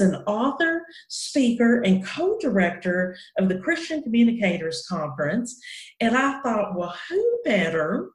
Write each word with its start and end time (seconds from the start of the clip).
An 0.00 0.16
author, 0.26 0.82
speaker, 1.08 1.82
and 1.82 2.04
co 2.04 2.38
director 2.38 3.16
of 3.38 3.48
the 3.48 3.58
Christian 3.58 4.02
Communicators 4.02 4.86
Conference. 4.88 5.58
And 6.00 6.16
I 6.16 6.40
thought, 6.42 6.76
well, 6.76 6.94
who 7.08 7.38
better 7.44 8.10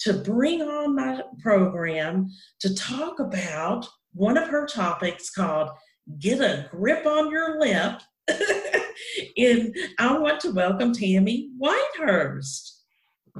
to 0.00 0.14
bring 0.14 0.62
on 0.62 0.94
my 0.94 1.22
program 1.40 2.30
to 2.60 2.74
talk 2.74 3.20
about 3.20 3.88
one 4.12 4.36
of 4.36 4.48
her 4.48 4.66
topics 4.66 5.30
called 5.30 5.70
Get 6.18 6.40
a 6.40 6.68
Grip 6.70 7.06
on 7.06 7.30
Your 7.30 7.60
Lip? 7.60 8.00
and 9.36 9.74
I 9.98 10.18
want 10.18 10.40
to 10.40 10.52
welcome 10.52 10.92
Tammy 10.92 11.50
Whitehurst. 11.58 12.78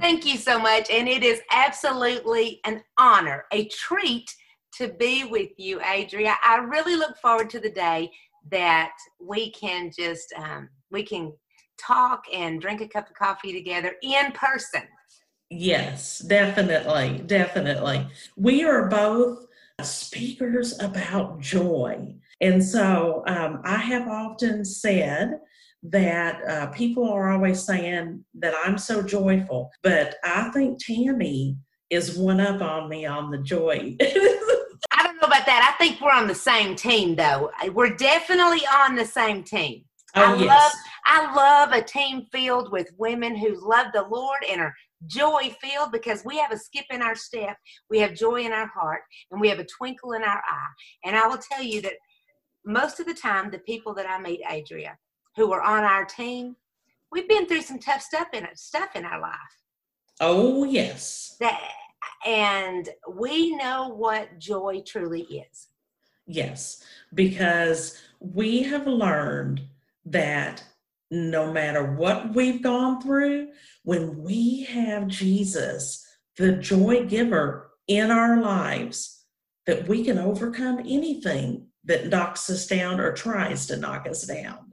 Thank 0.01 0.25
you 0.25 0.37
so 0.37 0.59
much. 0.59 0.91
And 0.91 1.09
it 1.09 1.23
is 1.25 1.41
absolutely 1.51 2.61
an 2.65 2.83
honor, 2.97 3.45
a 3.53 3.67
treat 3.69 4.33
to 4.77 4.89
be 4.89 5.25
with 5.25 5.51
you, 5.57 5.81
Adria. 5.81 6.37
I 6.45 6.59
really 6.59 6.97
look 6.97 7.17
forward 7.19 7.51
to 7.51 7.61
the 7.61 7.71
day 7.71 8.11
that 8.51 8.95
we 9.21 9.51
can 9.51 9.91
just 9.97 10.33
um, 10.37 10.69
we 10.91 11.03
can 11.03 11.33
talk 11.79 12.25
and 12.33 12.61
drink 12.61 12.81
a 12.81 12.89
cup 12.89 13.09
of 13.09 13.15
coffee 13.15 13.53
together 13.53 13.95
in 14.03 14.33
person. 14.33 14.83
Yes, 15.51 16.19
definitely, 16.19 17.23
definitely. 17.27 18.07
We 18.37 18.65
are 18.65 18.89
both 18.89 19.47
speakers 19.83 20.79
about 20.81 21.41
joy. 21.41 22.15
And 22.41 22.65
so 22.65 23.23
um, 23.27 23.63
I 23.65 23.77
have 23.77 24.09
often 24.09 24.65
said 24.65 25.39
that 25.85 26.43
uh, 26.49 26.67
people 26.69 27.09
are 27.11 27.31
always 27.31 27.63
saying 27.63 28.25
that 28.35 28.55
I'm 28.65 28.77
so 28.79 29.03
joyful, 29.03 29.71
but 29.83 30.17
I 30.25 30.51
think 30.51 30.79
Tammy 30.85 31.57
is 31.91 32.19
one 32.19 32.41
up 32.41 32.61
on 32.61 32.89
me 32.89 33.07
on 33.07 33.31
the 33.31 33.39
joy. 33.39 33.97
I 35.33 35.37
about 35.37 35.47
that. 35.47 35.75
I 35.75 35.79
think 35.83 36.01
we're 36.01 36.13
on 36.13 36.27
the 36.27 36.35
same 36.35 36.75
team, 36.75 37.15
though. 37.15 37.51
We're 37.73 37.95
definitely 37.95 38.63
on 38.67 38.97
the 38.97 39.05
same 39.05 39.43
team. 39.45 39.85
Oh, 40.15 40.23
I 40.23 40.37
yes. 40.37 40.47
love 40.47 40.73
I 41.05 41.35
love 41.35 41.73
a 41.73 41.83
team 41.83 42.27
filled 42.33 42.71
with 42.71 42.89
women 42.99 43.37
who 43.37 43.67
love 43.67 43.89
the 43.93 44.03
Lord 44.03 44.41
and 44.51 44.61
are 44.61 44.75
joy 45.07 45.55
filled 45.63 45.93
because 45.93 46.25
we 46.25 46.39
have 46.39 46.53
a 46.53 46.59
skip 46.59 46.85
in 46.91 47.03
our 47.03 47.15
step, 47.15 47.57
we 47.89 47.99
have 48.01 48.15
joy 48.15 48.43
in 48.43 48.53
our 48.53 48.67
heart, 48.67 49.03
and 49.31 49.41
we 49.41 49.49
have 49.49 49.59
a 49.59 49.65
twinkle 49.65 50.13
in 50.13 50.23
our 50.23 50.39
eye. 50.39 50.73
And 51.05 51.17
I 51.17 51.27
will 51.27 51.39
tell 51.39 51.63
you 51.63 51.81
that 51.83 51.95
most 52.67 53.01
of 53.01 53.07
the 53.07 53.15
time, 53.15 53.51
the 53.51 53.59
people 53.61 53.95
that 53.95 54.07
I 54.09 54.21
meet, 54.21 54.41
Adria, 54.51 54.99
who 55.37 55.53
are 55.53 55.63
on 55.63 55.85
our 55.85 56.05
team, 56.05 56.57
we've 57.13 57.29
been 57.29 57.47
through 57.47 57.63
some 57.63 57.79
tough 57.79 58.03
stuff 58.03 58.29
in 58.33 58.47
stuff 58.55 58.91
in 58.95 59.05
our 59.05 59.21
life. 59.21 59.33
Oh, 60.21 60.65
yes. 60.65 61.37
That 61.41 61.61
and 62.27 62.89
we 63.09 63.57
know 63.57 63.89
what 63.89 64.39
joy 64.39 64.83
truly 64.87 65.23
is. 65.23 65.69
Yes, 66.27 66.83
because 67.15 68.01
we 68.21 68.63
have 68.65 68.87
learned 68.87 69.63
that 70.05 70.63
no 71.11 71.53
matter 71.53 71.95
what 71.95 72.35
we've 72.35 72.63
gone 72.63 73.01
through, 73.01 73.49
when 73.85 74.23
we 74.23 74.65
have 74.65 75.09
Jesus, 75.09 76.07
the 76.37 76.53
joy 76.53 77.07
giver 77.07 77.71
in 77.87 78.11
our 78.11 78.41
lives, 78.43 79.25
that 79.67 79.89
we 79.89 80.05
can 80.05 80.19
overcome 80.19 80.81
anything 80.81 81.67
that 81.85 82.09
knocks 82.09 82.51
us 82.51 82.67
down 82.67 83.01
or 83.01 83.13
tries 83.13 83.67
to 83.67 83.77
knock 83.77 84.07
us 84.07 84.25
down. 84.25 84.73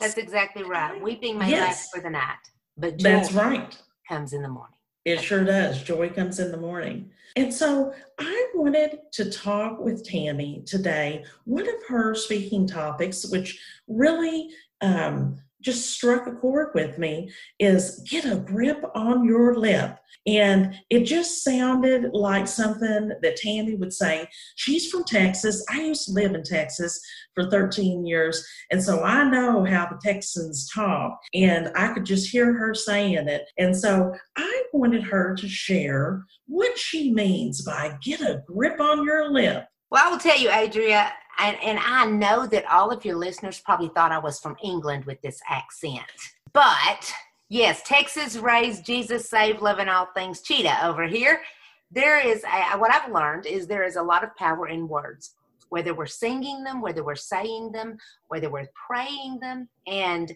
That's 0.00 0.16
exactly 0.16 0.64
right. 0.64 1.00
Weeping 1.00 1.38
may 1.38 1.50
Yes. 1.50 1.60
last 1.60 1.94
for 1.94 2.00
the 2.00 2.10
night, 2.10 2.38
but 2.76 2.96
joy 2.96 3.10
That's 3.10 3.32
right. 3.32 3.76
comes 4.08 4.32
in 4.32 4.42
the 4.42 4.48
morning. 4.48 4.79
It 5.04 5.20
sure 5.20 5.44
does. 5.44 5.82
Joy 5.82 6.10
comes 6.10 6.38
in 6.38 6.50
the 6.50 6.58
morning. 6.58 7.10
And 7.36 7.52
so 7.52 7.94
I 8.18 8.46
wanted 8.54 8.98
to 9.12 9.30
talk 9.30 9.80
with 9.80 10.04
Tammy 10.04 10.62
today. 10.66 11.24
One 11.44 11.68
of 11.68 11.86
her 11.88 12.14
speaking 12.14 12.66
topics, 12.66 13.30
which 13.30 13.60
really 13.88 14.50
um, 14.80 15.40
just 15.62 15.90
struck 15.90 16.26
a 16.26 16.32
chord 16.32 16.70
with 16.74 16.98
me, 16.98 17.30
is 17.58 18.04
get 18.10 18.24
a 18.24 18.36
grip 18.36 18.84
on 18.94 19.24
your 19.24 19.56
lip. 19.56 19.96
And 20.26 20.74
it 20.90 21.04
just 21.04 21.42
sounded 21.42 22.10
like 22.12 22.46
something 22.46 23.12
that 23.22 23.36
Tammy 23.36 23.76
would 23.76 23.92
say. 23.92 24.28
She's 24.56 24.90
from 24.90 25.04
Texas. 25.04 25.64
I 25.70 25.82
used 25.82 26.06
to 26.06 26.12
live 26.12 26.34
in 26.34 26.42
Texas 26.42 27.00
for 27.34 27.48
13 27.48 28.06
years. 28.06 28.46
And 28.70 28.82
so 28.82 29.02
I 29.02 29.24
know 29.24 29.64
how 29.64 29.88
the 29.88 29.98
Texans 30.02 30.68
talk. 30.70 31.18
And 31.32 31.70
I 31.74 31.94
could 31.94 32.04
just 32.04 32.30
hear 32.30 32.52
her 32.52 32.74
saying 32.74 33.28
it. 33.28 33.48
And 33.56 33.74
so 33.74 34.12
I 34.36 34.59
wanted 34.72 35.02
her 35.04 35.34
to 35.36 35.48
share 35.48 36.24
what 36.46 36.78
she 36.78 37.12
means 37.12 37.62
by 37.62 37.96
get 38.02 38.20
a 38.20 38.42
grip 38.46 38.80
on 38.80 39.04
your 39.04 39.30
lip. 39.30 39.66
Well, 39.90 40.02
I 40.06 40.10
will 40.10 40.18
tell 40.18 40.38
you, 40.38 40.50
Adria, 40.50 41.12
and, 41.38 41.56
and 41.62 41.78
I 41.78 42.06
know 42.06 42.46
that 42.46 42.70
all 42.70 42.90
of 42.90 43.04
your 43.04 43.16
listeners 43.16 43.60
probably 43.60 43.88
thought 43.88 44.12
I 44.12 44.18
was 44.18 44.38
from 44.38 44.56
England 44.62 45.04
with 45.04 45.20
this 45.22 45.40
accent. 45.48 46.04
But 46.52 47.12
yes, 47.48 47.82
Texas 47.82 48.36
raised 48.36 48.84
Jesus, 48.84 49.28
save, 49.28 49.62
love, 49.62 49.78
and 49.78 49.90
all 49.90 50.08
things 50.14 50.42
cheetah 50.42 50.86
over 50.86 51.06
here. 51.06 51.40
There 51.90 52.24
is, 52.24 52.44
a, 52.44 52.78
what 52.78 52.94
I've 52.94 53.10
learned 53.12 53.46
is 53.46 53.66
there 53.66 53.84
is 53.84 53.96
a 53.96 54.02
lot 54.02 54.22
of 54.22 54.34
power 54.36 54.68
in 54.68 54.86
words, 54.86 55.34
whether 55.70 55.92
we're 55.92 56.06
singing 56.06 56.62
them, 56.62 56.80
whether 56.80 57.02
we're 57.02 57.16
saying 57.16 57.72
them, 57.72 57.96
whether 58.28 58.50
we're 58.50 58.68
praying 58.86 59.40
them. 59.40 59.68
And 59.86 60.32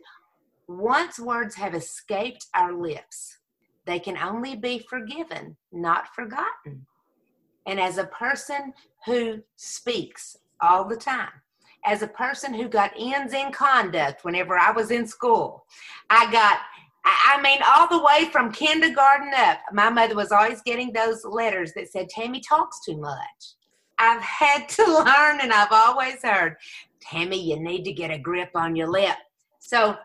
once 0.66 1.18
words 1.18 1.54
have 1.54 1.74
escaped 1.74 2.46
our 2.54 2.72
lips, 2.72 3.38
they 3.86 3.98
can 3.98 4.16
only 4.16 4.56
be 4.56 4.78
forgiven, 4.78 5.56
not 5.72 6.14
forgotten. 6.14 6.86
And 7.66 7.80
as 7.80 7.98
a 7.98 8.04
person 8.04 8.72
who 9.06 9.42
speaks 9.56 10.36
all 10.60 10.84
the 10.86 10.96
time, 10.96 11.32
as 11.84 12.02
a 12.02 12.08
person 12.08 12.54
who 12.54 12.68
got 12.68 12.92
ends 12.98 13.34
in 13.34 13.52
conduct 13.52 14.24
whenever 14.24 14.58
I 14.58 14.70
was 14.72 14.90
in 14.90 15.06
school, 15.06 15.66
I 16.08 16.30
got, 16.32 16.58
I 17.04 17.40
mean, 17.42 17.60
all 17.64 17.88
the 17.88 18.02
way 18.02 18.30
from 18.30 18.52
kindergarten 18.52 19.32
up, 19.34 19.58
my 19.72 19.90
mother 19.90 20.14
was 20.14 20.32
always 20.32 20.62
getting 20.62 20.92
those 20.92 21.24
letters 21.24 21.72
that 21.74 21.90
said, 21.90 22.08
Tammy 22.08 22.40
talks 22.40 22.80
too 22.84 22.96
much. 22.96 23.54
I've 23.98 24.22
had 24.22 24.68
to 24.70 24.84
learn, 24.86 25.40
and 25.40 25.52
I've 25.52 25.72
always 25.72 26.22
heard, 26.22 26.56
Tammy, 27.00 27.40
you 27.40 27.60
need 27.60 27.84
to 27.84 27.92
get 27.92 28.10
a 28.10 28.18
grip 28.18 28.50
on 28.54 28.74
your 28.74 28.90
lip. 28.90 29.16
So, 29.60 29.96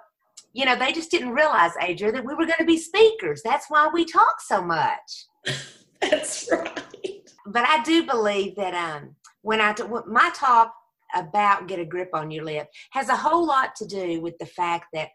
you 0.54 0.66
know, 0.66 0.76
they 0.76 0.92
just 0.92 1.12
didn't 1.12 1.32
realize, 1.32 1.72
Adria, 1.82 2.12
that 2.12 2.26
we 2.26 2.34
were 2.34 2.46
going 2.46 2.58
to 2.60 2.66
be 2.66 2.78
speakers. 2.78 3.42
That's 3.44 3.68
why 3.70 3.90
we 3.94 4.06
talk 4.06 4.42
so 4.42 4.62
much 4.62 5.28
That's 6.02 6.50
right. 6.52 7.32
but 7.46 7.68
I 7.68 7.84
do 7.84 8.06
believe 8.06 8.56
that 8.56 8.74
um, 8.74 9.16
when 9.42 9.62
I 9.62 9.74
t- 9.74 9.84
my 10.08 10.32
talk 10.36 10.74
about 11.16 11.68
get 11.68 11.80
a 11.80 11.86
grip 11.86 12.10
on 12.14 12.30
your 12.30 12.46
lip 12.46 12.68
has 12.92 13.10
a 13.10 13.16
whole 13.16 13.46
lot 13.46 13.76
to 13.76 13.86
do 13.86 14.22
with 14.22 14.38
the 14.38 14.46
fact 14.46 14.88
that 14.94 15.10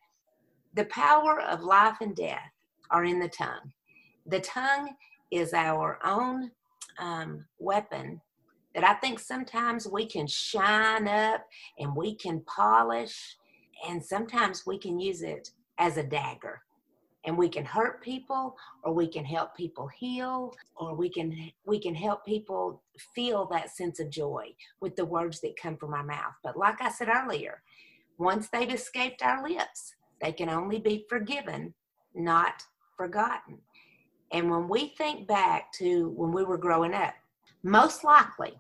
the 0.75 0.87
power 0.87 1.41
of 1.41 1.62
life 1.62 1.97
and 2.00 2.17
death 2.17 2.50
are 2.91 3.05
in 3.05 3.21
the 3.21 3.28
tongue. 3.28 3.73
The 4.27 4.41
tongue 4.41 4.91
is 5.31 5.53
our 5.53 5.99
own 6.05 6.50
um, 6.99 7.44
weapon 7.59 8.21
that 8.75 8.84
I 8.84 8.94
think 8.94 9.21
sometimes 9.21 9.87
we 9.87 10.06
can 10.06 10.27
shine 10.27 11.06
up 11.06 11.47
and 11.78 11.94
we 11.94 12.17
can 12.17 12.41
polish, 12.41 13.37
and 13.89 14.03
sometimes 14.03 14.67
we 14.67 14.78
can 14.78 14.99
use 14.99 15.22
it 15.22 15.50
as 15.78 15.97
a 15.97 16.03
dagger. 16.03 16.62
And 17.27 17.39
we 17.39 17.49
can 17.49 17.65
hurt 17.65 18.03
people 18.03 18.55
or 18.83 18.93
we 18.93 19.06
can 19.06 19.25
help 19.25 19.56
people 19.56 19.89
heal 19.89 20.55
or 20.77 20.95
we 20.95 21.09
can 21.09 21.50
we 21.65 21.81
can 21.81 21.94
help 21.94 22.25
people 22.27 22.83
feel 23.15 23.47
that 23.47 23.71
sense 23.71 23.99
of 23.99 24.11
joy 24.11 24.55
with 24.81 24.94
the 24.94 25.06
words 25.06 25.41
that 25.41 25.56
come 25.61 25.78
from 25.78 25.94
our 25.94 26.05
mouth. 26.05 26.34
But 26.43 26.59
like 26.59 26.83
i 26.83 26.91
said 26.91 27.09
earlier 27.09 27.62
once 28.19 28.49
they've 28.49 28.70
escaped 28.70 29.23
our 29.23 29.43
lips 29.43 29.94
they 30.20 30.32
can 30.32 30.50
only 30.50 30.79
be 30.79 31.06
forgiven 31.09 31.73
not 32.14 32.62
forgotten. 32.97 33.59
And 34.31 34.50
when 34.50 34.69
we 34.69 34.94
think 34.99 35.26
back 35.26 35.73
to 35.79 36.11
when 36.11 36.31
we 36.31 36.44
were 36.44 36.59
growing 36.59 36.93
up 36.93 37.14
most 37.64 38.05
likely 38.05 38.53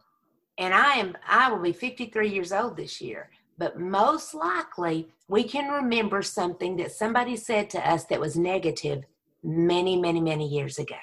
and 0.58 0.72
i 0.72 0.94
am 0.94 1.14
i 1.28 1.50
will 1.52 1.60
be 1.60 1.72
53 1.72 2.28
years 2.28 2.52
old 2.52 2.76
this 2.76 3.00
year 3.00 3.30
but 3.58 3.78
most 3.78 4.34
likely 4.34 5.08
we 5.28 5.44
can 5.44 5.70
remember 5.70 6.22
something 6.22 6.76
that 6.76 6.92
somebody 6.92 7.36
said 7.36 7.70
to 7.70 7.88
us 7.88 8.04
that 8.06 8.20
was 8.20 8.36
negative 8.36 9.04
many, 9.42 9.98
many, 9.98 10.20
many 10.20 10.46
years 10.46 10.78
ago. 10.78 10.96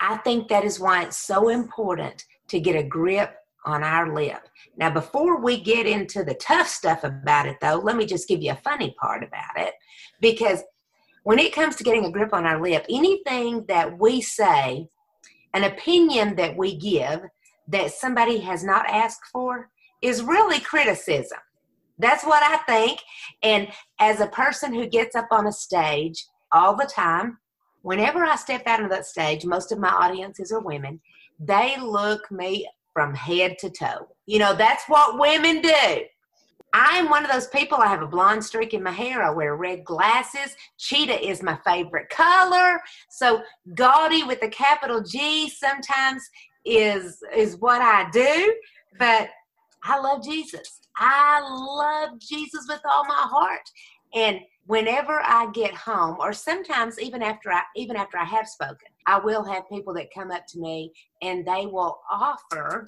I 0.00 0.16
think 0.18 0.48
that 0.48 0.64
is 0.64 0.80
why 0.80 1.04
it's 1.04 1.18
so 1.18 1.48
important 1.48 2.24
to 2.48 2.60
get 2.60 2.76
a 2.76 2.82
grip 2.82 3.36
on 3.64 3.84
our 3.84 4.14
lip. 4.14 4.48
Now, 4.76 4.90
before 4.90 5.40
we 5.40 5.60
get 5.60 5.86
into 5.86 6.24
the 6.24 6.34
tough 6.34 6.66
stuff 6.66 7.04
about 7.04 7.46
it, 7.46 7.58
though, 7.60 7.76
let 7.76 7.96
me 7.96 8.06
just 8.06 8.26
give 8.26 8.42
you 8.42 8.52
a 8.52 8.56
funny 8.56 8.94
part 9.00 9.22
about 9.22 9.56
it. 9.56 9.74
Because 10.20 10.62
when 11.22 11.38
it 11.38 11.54
comes 11.54 11.76
to 11.76 11.84
getting 11.84 12.04
a 12.04 12.10
grip 12.10 12.32
on 12.32 12.46
our 12.46 12.60
lip, 12.60 12.84
anything 12.90 13.64
that 13.68 13.98
we 13.98 14.20
say, 14.20 14.88
an 15.54 15.64
opinion 15.64 16.34
that 16.36 16.56
we 16.56 16.76
give 16.76 17.20
that 17.68 17.92
somebody 17.92 18.38
has 18.38 18.64
not 18.64 18.88
asked 18.88 19.26
for, 19.30 19.70
is 20.00 20.22
really 20.22 20.58
criticism. 20.58 21.38
That's 22.02 22.24
what 22.24 22.42
I 22.42 22.58
think. 22.70 23.00
And 23.42 23.68
as 23.98 24.20
a 24.20 24.26
person 24.26 24.74
who 24.74 24.86
gets 24.86 25.16
up 25.16 25.28
on 25.30 25.46
a 25.46 25.52
stage 25.52 26.26
all 26.50 26.76
the 26.76 26.90
time, 26.92 27.38
whenever 27.82 28.24
I 28.24 28.36
step 28.36 28.64
out 28.66 28.82
on 28.82 28.90
that 28.90 29.06
stage, 29.06 29.46
most 29.46 29.72
of 29.72 29.78
my 29.78 29.88
audiences 29.88 30.52
are 30.52 30.60
women, 30.60 31.00
they 31.38 31.76
look 31.80 32.30
me 32.30 32.68
from 32.92 33.14
head 33.14 33.56
to 33.60 33.70
toe. 33.70 34.08
You 34.26 34.40
know, 34.40 34.54
that's 34.54 34.84
what 34.86 35.18
women 35.18 35.62
do. 35.62 36.02
I'm 36.74 37.10
one 37.10 37.24
of 37.24 37.30
those 37.30 37.48
people. 37.48 37.78
I 37.78 37.86
have 37.86 38.02
a 38.02 38.06
blonde 38.06 38.44
streak 38.44 38.72
in 38.72 38.82
my 38.82 38.90
hair. 38.90 39.22
I 39.22 39.30
wear 39.30 39.56
red 39.56 39.84
glasses. 39.84 40.56
Cheetah 40.78 41.26
is 41.26 41.42
my 41.42 41.58
favorite 41.66 42.08
color. 42.08 42.80
So 43.10 43.42
gaudy 43.74 44.22
with 44.24 44.42
a 44.42 44.48
capital 44.48 45.02
G 45.02 45.50
sometimes 45.50 46.22
is 46.64 47.18
is 47.34 47.56
what 47.56 47.82
I 47.82 48.08
do. 48.10 48.56
But 48.98 49.28
I 49.84 49.98
love 49.98 50.24
Jesus. 50.24 50.81
I 50.96 51.40
love 51.40 52.18
Jesus 52.18 52.66
with 52.68 52.80
all 52.84 53.04
my 53.04 53.14
heart. 53.14 53.68
And 54.14 54.40
whenever 54.66 55.20
I 55.24 55.50
get 55.52 55.74
home, 55.74 56.16
or 56.20 56.32
sometimes 56.32 57.00
even 57.00 57.22
after 57.22 57.50
I 57.50 57.62
even 57.76 57.96
after 57.96 58.18
I 58.18 58.24
have 58.24 58.46
spoken, 58.46 58.88
I 59.06 59.18
will 59.18 59.44
have 59.44 59.68
people 59.70 59.94
that 59.94 60.14
come 60.14 60.30
up 60.30 60.46
to 60.48 60.60
me 60.60 60.92
and 61.22 61.46
they 61.46 61.66
will 61.66 62.00
offer 62.10 62.86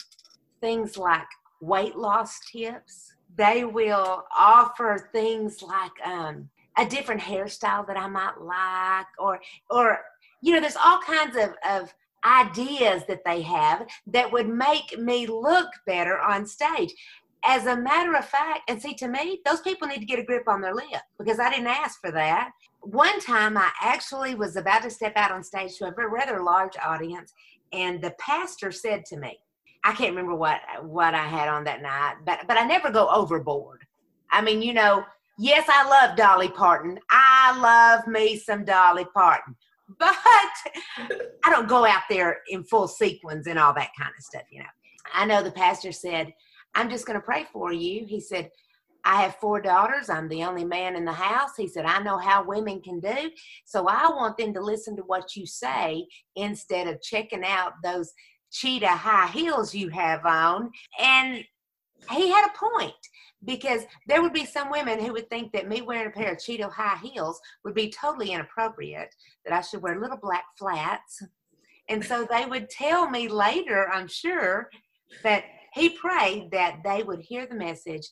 things 0.60 0.96
like 0.96 1.26
weight 1.60 1.96
loss 1.96 2.38
tips 2.52 3.14
they 3.36 3.64
will 3.64 4.24
offer 4.36 5.08
things 5.12 5.62
like 5.62 5.92
um, 6.04 6.48
a 6.78 6.86
different 6.86 7.20
hairstyle 7.20 7.86
that 7.86 7.96
I 7.96 8.08
might 8.08 8.40
like, 8.40 9.06
or 9.18 9.40
or 9.70 9.98
you 10.42 10.52
know, 10.52 10.60
there's 10.60 10.76
all 10.76 11.00
kinds 11.00 11.36
of, 11.36 11.54
of 11.68 11.94
ideas 12.24 13.02
that 13.08 13.24
they 13.24 13.42
have 13.42 13.86
that 14.06 14.30
would 14.30 14.48
make 14.48 14.98
me 14.98 15.26
look 15.26 15.68
better 15.86 16.18
on 16.18 16.46
stage. 16.46 16.94
As 17.46 17.66
a 17.66 17.76
matter 17.76 18.14
of 18.16 18.24
fact, 18.24 18.60
and 18.68 18.80
see, 18.80 18.94
to 18.94 19.08
me, 19.08 19.40
those 19.44 19.60
people 19.60 19.86
need 19.86 20.00
to 20.00 20.06
get 20.06 20.18
a 20.18 20.24
grip 20.24 20.48
on 20.48 20.60
their 20.60 20.74
lip 20.74 21.02
because 21.18 21.38
I 21.38 21.50
didn't 21.50 21.66
ask 21.66 22.00
for 22.00 22.10
that. 22.12 22.52
One 22.80 23.20
time, 23.20 23.58
I 23.58 23.70
actually 23.82 24.34
was 24.34 24.56
about 24.56 24.82
to 24.82 24.90
step 24.90 25.12
out 25.16 25.30
on 25.30 25.42
stage 25.42 25.76
to 25.78 25.86
a 25.86 26.08
rather 26.08 26.42
large 26.42 26.76
audience, 26.82 27.32
and 27.72 28.00
the 28.00 28.14
pastor 28.18 28.72
said 28.72 29.04
to 29.06 29.18
me, 29.18 29.38
I 29.84 29.92
can't 29.92 30.10
remember 30.10 30.34
what 30.34 30.60
what 30.82 31.14
I 31.14 31.26
had 31.26 31.48
on 31.48 31.64
that 31.64 31.82
night, 31.82 32.14
but 32.24 32.40
but 32.48 32.56
I 32.56 32.64
never 32.64 32.90
go 32.90 33.08
overboard. 33.10 33.82
I 34.30 34.40
mean, 34.40 34.62
you 34.62 34.72
know, 34.72 35.04
yes, 35.38 35.68
I 35.68 35.88
love 35.88 36.16
Dolly 36.16 36.48
Parton. 36.48 36.98
I 37.10 37.58
love 37.60 38.06
me 38.06 38.38
some 38.38 38.64
Dolly 38.64 39.04
Parton, 39.12 39.54
but 39.98 40.16
I 41.44 41.50
don't 41.50 41.68
go 41.68 41.84
out 41.84 42.04
there 42.08 42.38
in 42.48 42.64
full 42.64 42.88
sequins 42.88 43.46
and 43.46 43.58
all 43.58 43.74
that 43.74 43.90
kind 43.98 44.12
of 44.16 44.24
stuff. 44.24 44.44
You 44.50 44.60
know, 44.60 44.70
I 45.12 45.26
know 45.26 45.42
the 45.42 45.50
pastor 45.50 45.92
said, 45.92 46.32
"I'm 46.74 46.90
just 46.90 47.06
going 47.06 47.18
to 47.18 47.24
pray 47.24 47.46
for 47.52 47.72
you." 47.72 48.04
He 48.06 48.20
said. 48.20 48.50
I 49.06 49.20
have 49.20 49.36
four 49.36 49.60
daughters. 49.60 50.08
I'm 50.08 50.30
the 50.30 50.44
only 50.44 50.64
man 50.64 50.96
in 50.96 51.04
the 51.04 51.12
house. 51.12 51.50
He 51.58 51.68
said, 51.68 51.84
I 51.84 52.02
know 52.02 52.16
how 52.16 52.42
women 52.42 52.80
can 52.80 53.00
do. 53.00 53.30
So 53.66 53.86
I 53.86 54.08
want 54.08 54.38
them 54.38 54.54
to 54.54 54.62
listen 54.62 54.96
to 54.96 55.02
what 55.02 55.36
you 55.36 55.44
say 55.44 56.06
instead 56.36 56.88
of 56.88 57.02
checking 57.02 57.44
out 57.44 57.74
those 57.82 58.14
cheetah 58.50 58.88
high 58.88 59.26
heels 59.26 59.74
you 59.74 59.90
have 59.90 60.24
on. 60.24 60.70
And 60.98 61.44
he 62.12 62.30
had 62.30 62.46
a 62.46 62.58
point 62.58 62.94
because 63.44 63.82
there 64.06 64.22
would 64.22 64.32
be 64.32 64.46
some 64.46 64.70
women 64.70 64.98
who 64.98 65.12
would 65.12 65.28
think 65.28 65.52
that 65.52 65.68
me 65.68 65.82
wearing 65.82 66.06
a 66.06 66.10
pair 66.10 66.32
of 66.32 66.40
cheetah 66.40 66.70
high 66.70 66.98
heels 67.02 67.38
would 67.62 67.74
be 67.74 67.90
totally 67.90 68.32
inappropriate, 68.32 69.14
that 69.44 69.52
I 69.52 69.60
should 69.60 69.82
wear 69.82 70.00
little 70.00 70.16
black 70.16 70.44
flats. 70.58 71.22
And 71.90 72.02
so 72.02 72.26
they 72.30 72.46
would 72.46 72.70
tell 72.70 73.10
me 73.10 73.28
later, 73.28 73.90
I'm 73.92 74.08
sure, 74.08 74.70
that 75.22 75.44
he 75.74 75.90
prayed 75.90 76.50
that 76.52 76.78
they 76.84 77.02
would 77.02 77.20
hear 77.20 77.46
the 77.46 77.56
message 77.56 78.08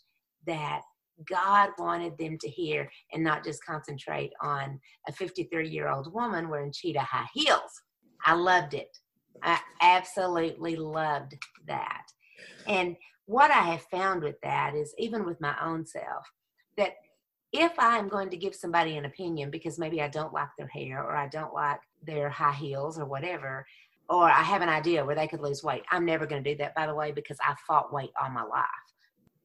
that 0.46 0.82
God 1.30 1.70
wanted 1.78 2.18
them 2.18 2.36
to 2.38 2.48
hear 2.48 2.90
and 3.12 3.22
not 3.22 3.44
just 3.44 3.64
concentrate 3.64 4.32
on 4.40 4.80
a 5.08 5.12
53 5.12 5.68
year 5.68 5.88
old 5.88 6.12
woman 6.12 6.48
wearing 6.48 6.72
cheetah 6.72 7.00
high 7.00 7.28
heels. 7.32 7.70
I 8.24 8.34
loved 8.34 8.74
it. 8.74 8.96
I 9.42 9.58
absolutely 9.80 10.76
loved 10.76 11.36
that. 11.66 12.02
And 12.66 12.96
what 13.26 13.50
I 13.50 13.60
have 13.62 13.82
found 13.90 14.22
with 14.22 14.36
that 14.42 14.74
is, 14.74 14.94
even 14.98 15.24
with 15.24 15.40
my 15.40 15.54
own 15.62 15.86
self, 15.86 16.26
that 16.76 16.94
if 17.52 17.72
I'm 17.78 18.08
going 18.08 18.30
to 18.30 18.36
give 18.36 18.54
somebody 18.54 18.96
an 18.96 19.04
opinion 19.04 19.50
because 19.50 19.78
maybe 19.78 20.00
I 20.00 20.08
don't 20.08 20.32
like 20.32 20.48
their 20.58 20.68
hair 20.68 21.02
or 21.02 21.14
I 21.14 21.28
don't 21.28 21.52
like 21.52 21.80
their 22.02 22.30
high 22.30 22.54
heels 22.54 22.98
or 22.98 23.04
whatever, 23.04 23.66
or 24.12 24.28
I 24.28 24.42
have 24.42 24.60
an 24.60 24.68
idea 24.68 25.04
where 25.04 25.14
they 25.14 25.26
could 25.26 25.40
lose 25.40 25.64
weight, 25.64 25.84
I'm 25.90 26.04
never 26.04 26.26
going 26.26 26.44
to 26.44 26.50
do 26.50 26.58
that, 26.58 26.74
by 26.74 26.86
the 26.86 26.94
way, 26.94 27.12
because 27.12 27.38
I 27.40 27.54
fought 27.66 27.94
weight 27.94 28.10
all 28.22 28.28
my 28.28 28.42
life. 28.42 28.66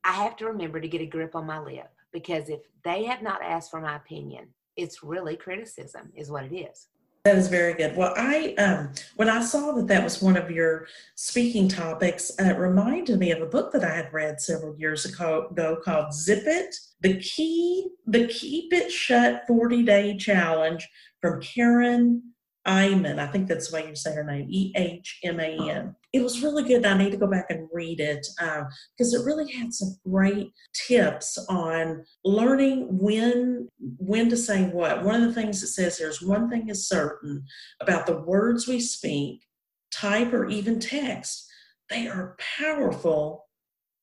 I 0.04 0.12
have 0.12 0.36
to 0.38 0.46
remember 0.46 0.82
to 0.82 0.90
get 0.90 1.00
a 1.00 1.06
grip 1.06 1.36
on 1.36 1.46
my 1.46 1.58
lip 1.58 1.90
because 2.12 2.50
if 2.50 2.60
they 2.84 3.06
have 3.06 3.22
not 3.22 3.42
asked 3.42 3.72
for 3.72 3.80
my 3.80 3.96
opinion, 3.96 4.50
it's 4.76 5.02
really 5.04 5.38
criticism, 5.38 6.12
is 6.16 6.30
what 6.30 6.44
it 6.44 6.54
is. 6.54 6.88
That 7.24 7.38
is 7.38 7.48
very 7.48 7.76
good. 7.76 7.96
Well, 7.96 8.14
I 8.18 8.56
um, 8.58 8.92
when 9.16 9.30
I 9.30 9.42
saw 9.42 9.72
that 9.74 9.88
that 9.88 10.04
was 10.04 10.22
one 10.22 10.38
of 10.38 10.52
your 10.52 10.88
speaking 11.16 11.70
topics, 11.70 12.32
uh, 12.40 12.46
it 12.46 12.58
reminded 12.58 13.20
me 13.20 13.32
of 13.32 13.42
a 13.42 13.46
book 13.46 13.72
that 13.74 13.84
I 13.84 13.94
had 13.94 14.14
read 14.14 14.40
several 14.40 14.78
years 14.78 15.06
ago, 15.06 15.48
ago 15.52 15.78
called 15.84 16.14
"Zip 16.14 16.44
It: 16.46 16.76
The 17.02 17.20
Key 17.20 17.90
The 18.06 18.28
Keep 18.28 18.72
It 18.72 18.92
Shut 18.92 19.44
40 19.48 19.84
Day 19.84 20.16
Challenge" 20.16 20.88
from 21.22 21.42
Karen 21.42 22.34
Ehman. 22.68 23.18
I 23.18 23.28
think 23.28 23.48
that's 23.48 23.70
the 23.70 23.76
way 23.76 23.88
you 23.88 23.96
say 23.96 24.14
her 24.14 24.24
name, 24.24 24.48
E 24.50 24.74
H 24.76 25.20
M 25.24 25.40
A 25.40 25.70
N. 25.70 25.96
It 26.12 26.22
was 26.22 26.44
really 26.44 26.64
good. 26.64 26.86
I 26.86 26.98
need 26.98 27.12
to 27.12 27.18
go 27.18 27.28
back 27.28 27.48
and 27.50 27.70
read 27.72 28.00
it 28.00 28.28
because 28.38 29.16
uh, 29.16 29.20
it 29.20 29.26
really 29.26 29.52
had 29.52 29.74
some 29.74 29.96
great 30.08 30.52
tips 30.74 31.38
on 31.50 32.04
learning 32.26 32.88
when 32.92 33.70
when 33.80 34.30
to 34.30 34.38
say 34.38 34.66
what. 34.66 35.04
One 35.04 35.22
of 35.22 35.28
the 35.28 35.34
things 35.34 35.64
it 35.64 35.68
says 35.68 35.98
here 35.98 36.10
is 36.10 36.22
one 36.22 36.50
thing 36.50 36.70
is 36.70 36.88
certain 36.88 37.46
about 37.82 38.06
the 38.06 38.20
words 38.22 38.68
we 38.68 38.80
speak, 38.80 39.44
type, 39.92 40.34
or 40.34 40.48
even 40.48 40.80
text. 40.80 41.48
They 41.90 42.08
are 42.08 42.36
powerful 42.60 43.46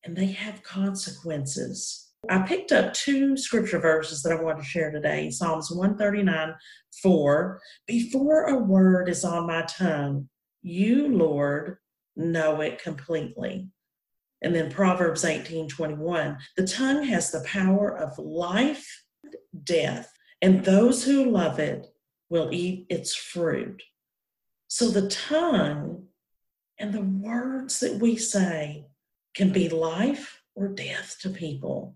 and 0.03 0.15
they 0.15 0.27
have 0.27 0.63
consequences. 0.63 2.04
I 2.29 2.39
picked 2.39 2.71
up 2.71 2.93
two 2.93 3.37
scripture 3.37 3.79
verses 3.79 4.21
that 4.23 4.31
I 4.31 4.41
want 4.41 4.59
to 4.59 4.65
share 4.65 4.91
today 4.91 5.29
Psalms 5.29 5.71
139 5.71 6.55
4. 7.01 7.61
Before 7.87 8.45
a 8.45 8.57
word 8.57 9.09
is 9.09 9.23
on 9.23 9.47
my 9.47 9.63
tongue, 9.63 10.29
you, 10.61 11.07
Lord, 11.07 11.77
know 12.15 12.61
it 12.61 12.81
completely. 12.81 13.67
And 14.41 14.55
then 14.55 14.71
Proverbs 14.71 15.25
18 15.25 15.67
21. 15.67 16.37
The 16.57 16.67
tongue 16.67 17.03
has 17.03 17.31
the 17.31 17.43
power 17.45 17.97
of 17.97 18.17
life, 18.17 19.03
death, 19.63 20.11
and 20.41 20.63
those 20.63 21.03
who 21.03 21.29
love 21.29 21.59
it 21.59 21.87
will 22.29 22.49
eat 22.51 22.85
its 22.89 23.15
fruit. 23.15 23.81
So 24.67 24.89
the 24.89 25.09
tongue 25.09 26.07
and 26.79 26.93
the 26.93 27.01
words 27.01 27.79
that 27.79 27.99
we 27.99 28.17
say 28.17 28.85
can 29.33 29.51
be 29.51 29.69
life 29.69 30.41
or 30.55 30.67
death 30.67 31.17
to 31.21 31.29
people. 31.29 31.95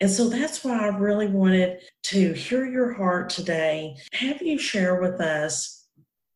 And 0.00 0.10
so 0.10 0.28
that's 0.28 0.64
why 0.64 0.78
I 0.78 0.88
really 0.88 1.28
wanted 1.28 1.80
to 2.04 2.32
hear 2.32 2.66
your 2.66 2.92
heart 2.92 3.30
today, 3.30 3.96
have 4.12 4.42
you 4.42 4.58
share 4.58 5.00
with 5.00 5.20
us 5.20 5.84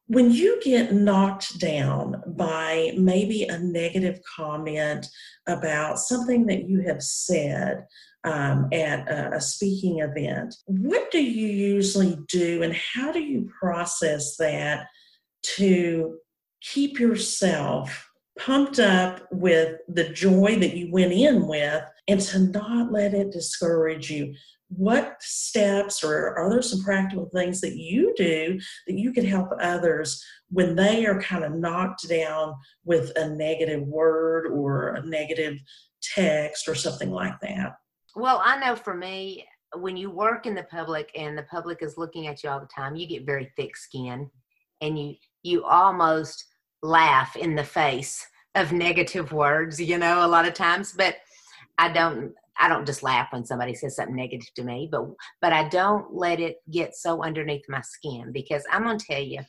when 0.08 0.30
you 0.30 0.58
get 0.62 0.94
knocked 0.94 1.58
down 1.58 2.22
by 2.28 2.92
maybe 2.96 3.44
a 3.44 3.58
negative 3.58 4.18
comment 4.36 5.06
about 5.46 5.98
something 5.98 6.46
that 6.46 6.66
you 6.66 6.80
have 6.80 7.02
said 7.02 7.84
um, 8.24 8.68
at 8.72 9.06
a, 9.06 9.36
a 9.36 9.40
speaking 9.40 10.00
event, 10.00 10.54
what 10.64 11.10
do 11.10 11.22
you 11.22 11.48
usually 11.48 12.18
do 12.28 12.62
and 12.62 12.74
how 12.74 13.12
do 13.12 13.20
you 13.20 13.50
process 13.60 14.36
that 14.38 14.86
to 15.42 16.18
keep 16.62 16.98
yourself 16.98 18.10
pumped 18.38 18.78
up 18.78 19.28
with 19.30 19.76
the 19.88 20.08
joy 20.08 20.56
that 20.58 20.74
you 20.74 20.90
went 20.90 21.12
in 21.12 21.46
with 21.46 21.82
and 22.08 22.20
to 22.20 22.38
not 22.38 22.90
let 22.90 23.14
it 23.14 23.30
discourage 23.30 24.10
you. 24.10 24.34
What 24.70 25.16
steps 25.20 26.02
or 26.04 26.36
are 26.36 26.50
there 26.50 26.60
some 26.60 26.82
practical 26.82 27.30
things 27.32 27.60
that 27.60 27.76
you 27.76 28.12
do 28.16 28.58
that 28.86 28.98
you 28.98 29.12
can 29.12 29.24
help 29.24 29.48
others 29.60 30.22
when 30.50 30.74
they 30.74 31.06
are 31.06 31.20
kind 31.20 31.44
of 31.44 31.54
knocked 31.54 32.08
down 32.08 32.54
with 32.84 33.12
a 33.16 33.30
negative 33.30 33.82
word 33.86 34.46
or 34.46 34.94
a 34.94 35.06
negative 35.06 35.58
text 36.02 36.68
or 36.68 36.74
something 36.74 37.10
like 37.10 37.38
that? 37.40 37.76
Well, 38.14 38.42
I 38.44 38.58
know 38.58 38.76
for 38.76 38.94
me, 38.94 39.46
when 39.76 39.96
you 39.96 40.10
work 40.10 40.46
in 40.46 40.54
the 40.54 40.64
public 40.64 41.10
and 41.14 41.36
the 41.36 41.44
public 41.44 41.82
is 41.82 41.98
looking 41.98 42.26
at 42.26 42.42
you 42.42 42.50
all 42.50 42.60
the 42.60 42.66
time, 42.66 42.96
you 42.96 43.06
get 43.06 43.26
very 43.26 43.52
thick 43.56 43.76
skin 43.76 44.30
and 44.80 44.98
you 44.98 45.14
you 45.42 45.64
almost 45.64 46.44
laugh 46.82 47.36
in 47.36 47.54
the 47.54 47.64
face 47.64 48.26
of 48.54 48.72
negative 48.72 49.32
words, 49.32 49.80
you 49.80 49.98
know, 49.98 50.24
a 50.24 50.28
lot 50.28 50.46
of 50.46 50.54
times. 50.54 50.92
But 50.92 51.16
I 51.78 51.88
don't 51.88 52.34
I 52.60 52.68
don't 52.68 52.86
just 52.86 53.04
laugh 53.04 53.28
when 53.30 53.44
somebody 53.44 53.72
says 53.74 53.94
something 53.96 54.16
negative 54.16 54.52
to 54.56 54.64
me, 54.64 54.88
but 54.90 55.06
but 55.40 55.52
I 55.52 55.68
don't 55.68 56.12
let 56.14 56.40
it 56.40 56.56
get 56.70 56.94
so 56.96 57.22
underneath 57.22 57.64
my 57.68 57.80
skin 57.80 58.32
because 58.32 58.64
I'm 58.70 58.82
gonna 58.82 58.98
tell 58.98 59.22
you, 59.22 59.40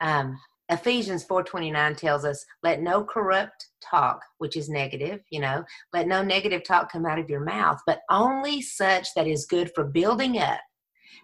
um, 0.00 0.38
Ephesians 0.70 1.24
4:29 1.24 1.96
tells 1.96 2.24
us, 2.24 2.44
"Let 2.62 2.80
no 2.80 3.04
corrupt 3.04 3.66
talk, 3.82 4.22
which 4.38 4.56
is 4.56 4.68
negative, 4.68 5.20
you 5.30 5.40
know, 5.40 5.64
let 5.92 6.06
no 6.06 6.22
negative 6.22 6.64
talk 6.64 6.90
come 6.90 7.04
out 7.04 7.18
of 7.18 7.28
your 7.28 7.44
mouth, 7.44 7.80
but 7.86 8.00
only 8.10 8.62
such 8.62 9.12
that 9.14 9.26
is 9.26 9.46
good 9.46 9.72
for 9.74 9.84
building 9.84 10.38
up, 10.38 10.60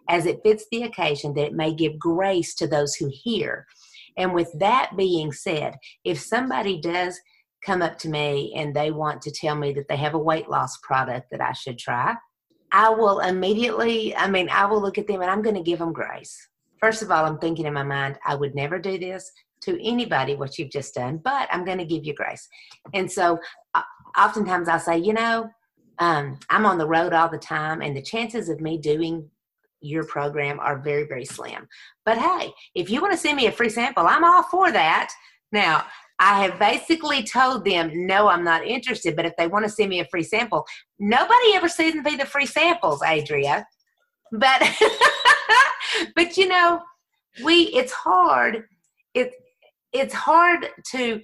as 0.08 0.26
it 0.26 0.42
fits 0.42 0.66
the 0.70 0.82
occasion, 0.82 1.32
that 1.34 1.46
it 1.46 1.54
may 1.54 1.72
give 1.72 1.98
grace 1.98 2.54
to 2.56 2.66
those 2.66 2.94
who 2.96 3.08
hear." 3.10 3.66
And 4.18 4.34
with 4.34 4.50
that 4.58 4.96
being 4.96 5.32
said, 5.32 5.76
if 6.04 6.20
somebody 6.20 6.80
does 6.80 7.20
come 7.64 7.82
up 7.82 7.98
to 7.98 8.08
me 8.08 8.52
and 8.56 8.74
they 8.74 8.90
want 8.90 9.22
to 9.22 9.30
tell 9.30 9.54
me 9.54 9.72
that 9.72 9.88
they 9.88 9.96
have 9.96 10.14
a 10.14 10.18
weight 10.18 10.48
loss 10.48 10.76
product 10.82 11.30
that 11.30 11.40
I 11.40 11.52
should 11.52 11.78
try, 11.78 12.14
I 12.72 12.90
will 12.90 13.20
immediately, 13.20 14.14
I 14.16 14.28
mean, 14.28 14.48
I 14.50 14.66
will 14.66 14.80
look 14.80 14.98
at 14.98 15.06
them 15.06 15.22
and 15.22 15.30
I'm 15.30 15.42
going 15.42 15.56
to 15.56 15.62
give 15.62 15.78
them 15.78 15.92
grace. 15.92 16.36
First 16.80 17.02
of 17.02 17.10
all, 17.10 17.24
I'm 17.24 17.38
thinking 17.38 17.66
in 17.66 17.72
my 17.72 17.82
mind, 17.82 18.18
I 18.24 18.34
would 18.34 18.54
never 18.54 18.78
do 18.78 18.98
this 18.98 19.30
to 19.62 19.82
anybody 19.82 20.36
what 20.36 20.58
you've 20.58 20.70
just 20.70 20.94
done, 20.94 21.20
but 21.22 21.48
I'm 21.50 21.64
going 21.64 21.78
to 21.78 21.84
give 21.84 22.04
you 22.04 22.14
grace. 22.14 22.46
And 22.92 23.10
so 23.10 23.38
uh, 23.74 23.82
oftentimes 24.18 24.68
I'll 24.68 24.78
say, 24.78 24.98
you 24.98 25.12
know, 25.12 25.48
um, 25.98 26.38
I'm 26.50 26.66
on 26.66 26.78
the 26.78 26.86
road 26.86 27.12
all 27.12 27.28
the 27.28 27.38
time, 27.38 27.80
and 27.80 27.96
the 27.96 28.02
chances 28.02 28.50
of 28.50 28.60
me 28.60 28.76
doing 28.76 29.30
your 29.80 30.04
program 30.04 30.60
are 30.60 30.78
very, 30.78 31.06
very 31.06 31.24
slim. 31.24 31.66
But 32.04 32.18
hey, 32.18 32.52
if 32.74 32.90
you 32.90 33.00
want 33.00 33.12
to 33.12 33.18
send 33.18 33.36
me 33.36 33.46
a 33.46 33.52
free 33.52 33.70
sample, 33.70 34.06
I'm 34.06 34.24
all 34.24 34.42
for 34.42 34.70
that. 34.72 35.10
Now, 35.52 35.86
I 36.18 36.42
have 36.42 36.58
basically 36.58 37.22
told 37.22 37.64
them, 37.64 37.90
no, 38.06 38.28
I'm 38.28 38.44
not 38.44 38.66
interested. 38.66 39.16
But 39.16 39.26
if 39.26 39.36
they 39.36 39.46
want 39.46 39.64
to 39.64 39.70
send 39.70 39.90
me 39.90 40.00
a 40.00 40.06
free 40.06 40.22
sample, 40.22 40.66
nobody 40.98 41.54
ever 41.54 41.68
sends 41.68 42.02
me 42.04 42.16
the 42.16 42.24
free 42.24 42.46
samples, 42.46 43.02
Adria. 43.02 43.66
But, 44.32 44.62
but 46.16 46.36
you 46.36 46.48
know, 46.48 46.80
we 47.44 47.64
it's 47.74 47.92
hard. 47.92 48.64
It 49.14 49.32
it's 49.92 50.14
hard 50.14 50.68
to 50.92 51.20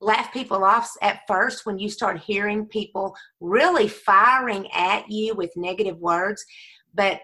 laugh 0.00 0.32
people 0.32 0.64
off 0.64 0.90
at 1.02 1.20
first 1.26 1.64
when 1.64 1.78
you 1.78 1.88
start 1.88 2.18
hearing 2.20 2.66
people 2.66 3.14
really 3.40 3.88
firing 3.88 4.70
at 4.72 5.10
you 5.10 5.34
with 5.34 5.50
negative 5.56 5.98
words. 5.98 6.44
But 6.94 7.20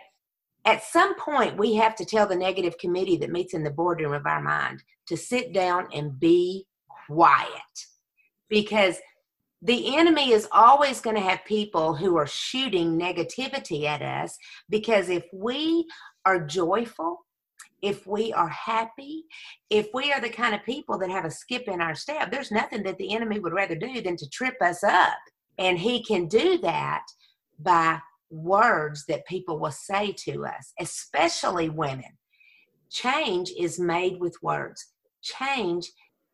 at 0.64 0.82
some 0.82 1.18
point, 1.18 1.56
we 1.56 1.74
have 1.74 1.94
to 1.96 2.04
tell 2.04 2.26
the 2.26 2.36
negative 2.36 2.76
committee 2.78 3.16
that 3.18 3.30
meets 3.30 3.54
in 3.54 3.64
the 3.64 3.70
boardroom 3.70 4.12
of 4.12 4.26
our 4.26 4.42
mind 4.42 4.82
to 5.06 5.16
sit 5.16 5.52
down 5.52 5.88
and 5.92 6.18
be 6.18 6.66
quiet 7.10 7.86
because 8.48 8.98
the 9.62 9.96
enemy 9.96 10.32
is 10.32 10.48
always 10.52 11.00
going 11.00 11.16
to 11.16 11.22
have 11.22 11.44
people 11.44 11.94
who 11.94 12.16
are 12.16 12.26
shooting 12.26 12.98
negativity 12.98 13.84
at 13.84 14.00
us 14.00 14.38
because 14.68 15.08
if 15.08 15.24
we 15.32 15.86
are 16.24 16.46
joyful 16.46 17.18
if 17.82 18.06
we 18.06 18.32
are 18.32 18.48
happy, 18.48 19.24
if 19.70 19.88
we 19.94 20.12
are 20.12 20.20
the 20.20 20.28
kind 20.28 20.54
of 20.54 20.62
people 20.64 20.98
that 20.98 21.10
have 21.10 21.24
a 21.24 21.30
skip 21.30 21.66
in 21.66 21.80
our 21.80 21.94
step, 21.94 22.30
there's 22.30 22.50
nothing 22.50 22.82
that 22.82 22.98
the 22.98 23.14
enemy 23.14 23.38
would 23.38 23.52
rather 23.52 23.74
do 23.74 24.00
than 24.02 24.16
to 24.16 24.28
trip 24.28 24.54
us 24.60 24.84
up. 24.84 25.16
And 25.58 25.78
he 25.78 26.02
can 26.04 26.26
do 26.26 26.58
that 26.58 27.04
by 27.58 27.98
words 28.30 29.04
that 29.06 29.26
people 29.26 29.58
will 29.58 29.72
say 29.72 30.12
to 30.24 30.44
us, 30.44 30.72
especially 30.78 31.68
women. 31.68 32.18
Change 32.90 33.52
is 33.58 33.78
made 33.78 34.20
with 34.20 34.36
words. 34.42 34.92
Change, 35.22 35.90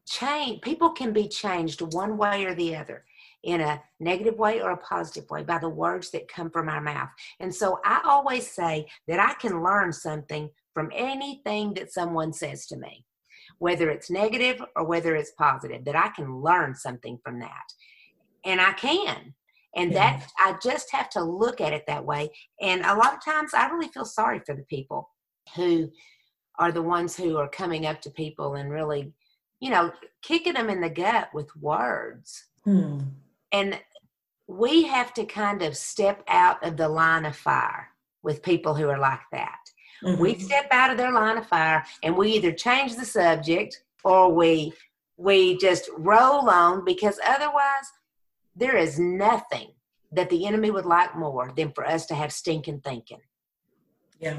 change, 0.06 0.62
people 0.62 0.90
can 0.90 1.12
be 1.12 1.28
changed 1.28 1.80
one 1.94 2.16
way 2.16 2.44
or 2.44 2.54
the 2.54 2.76
other 2.76 3.04
in 3.42 3.60
a 3.60 3.80
negative 4.00 4.38
way 4.38 4.60
or 4.60 4.70
a 4.70 4.76
positive 4.76 5.28
way 5.30 5.42
by 5.42 5.58
the 5.58 5.68
words 5.68 6.10
that 6.10 6.28
come 6.28 6.50
from 6.50 6.68
our 6.68 6.80
mouth. 6.80 7.08
And 7.40 7.54
so 7.54 7.78
I 7.84 8.00
always 8.04 8.50
say 8.50 8.86
that 9.08 9.20
I 9.20 9.34
can 9.34 9.62
learn 9.62 9.92
something 9.92 10.50
from 10.74 10.90
anything 10.94 11.74
that 11.74 11.92
someone 11.92 12.32
says 12.32 12.66
to 12.66 12.76
me, 12.76 13.04
whether 13.58 13.88
it's 13.88 14.10
negative 14.10 14.60
or 14.74 14.84
whether 14.84 15.14
it's 15.14 15.30
positive, 15.32 15.84
that 15.84 15.96
I 15.96 16.08
can 16.08 16.40
learn 16.40 16.74
something 16.74 17.18
from 17.22 17.38
that. 17.40 17.64
And 18.44 18.60
I 18.60 18.72
can. 18.72 19.34
And 19.76 19.92
yeah. 19.92 20.18
that 20.18 20.28
I 20.38 20.56
just 20.62 20.90
have 20.92 21.10
to 21.10 21.22
look 21.22 21.60
at 21.60 21.72
it 21.72 21.84
that 21.86 22.04
way. 22.04 22.30
And 22.60 22.84
a 22.84 22.94
lot 22.94 23.14
of 23.14 23.24
times 23.24 23.52
I 23.54 23.68
really 23.68 23.88
feel 23.88 24.06
sorry 24.06 24.40
for 24.44 24.54
the 24.54 24.64
people 24.64 25.08
who 25.54 25.90
are 26.58 26.72
the 26.72 26.82
ones 26.82 27.14
who 27.16 27.36
are 27.36 27.48
coming 27.48 27.86
up 27.86 28.00
to 28.02 28.10
people 28.10 28.54
and 28.54 28.70
really, 28.70 29.12
you 29.60 29.70
know, 29.70 29.92
kicking 30.22 30.54
them 30.54 30.70
in 30.70 30.80
the 30.80 30.90
gut 30.90 31.28
with 31.32 31.54
words. 31.56 32.44
Hmm. 32.64 33.00
And 33.52 33.80
we 34.48 34.84
have 34.84 35.14
to 35.14 35.24
kind 35.24 35.62
of 35.62 35.76
step 35.76 36.22
out 36.28 36.64
of 36.64 36.76
the 36.76 36.88
line 36.88 37.24
of 37.24 37.36
fire 37.36 37.88
with 38.22 38.42
people 38.42 38.74
who 38.74 38.88
are 38.88 38.98
like 38.98 39.20
that. 39.32 39.58
Mm-hmm. 40.04 40.20
We 40.20 40.38
step 40.38 40.66
out 40.70 40.90
of 40.90 40.98
their 40.98 41.12
line 41.12 41.38
of 41.38 41.46
fire 41.46 41.84
and 42.02 42.16
we 42.16 42.32
either 42.32 42.52
change 42.52 42.96
the 42.96 43.04
subject 43.04 43.82
or 44.04 44.32
we 44.32 44.72
we 45.16 45.56
just 45.56 45.88
roll 45.96 46.50
on 46.50 46.84
because 46.84 47.18
otherwise 47.26 47.86
there 48.54 48.76
is 48.76 48.98
nothing 48.98 49.68
that 50.12 50.28
the 50.28 50.46
enemy 50.46 50.70
would 50.70 50.84
like 50.84 51.16
more 51.16 51.52
than 51.56 51.72
for 51.72 51.86
us 51.86 52.06
to 52.06 52.14
have 52.14 52.32
stinking 52.32 52.80
thinking. 52.80 53.20
Yeah. 54.20 54.36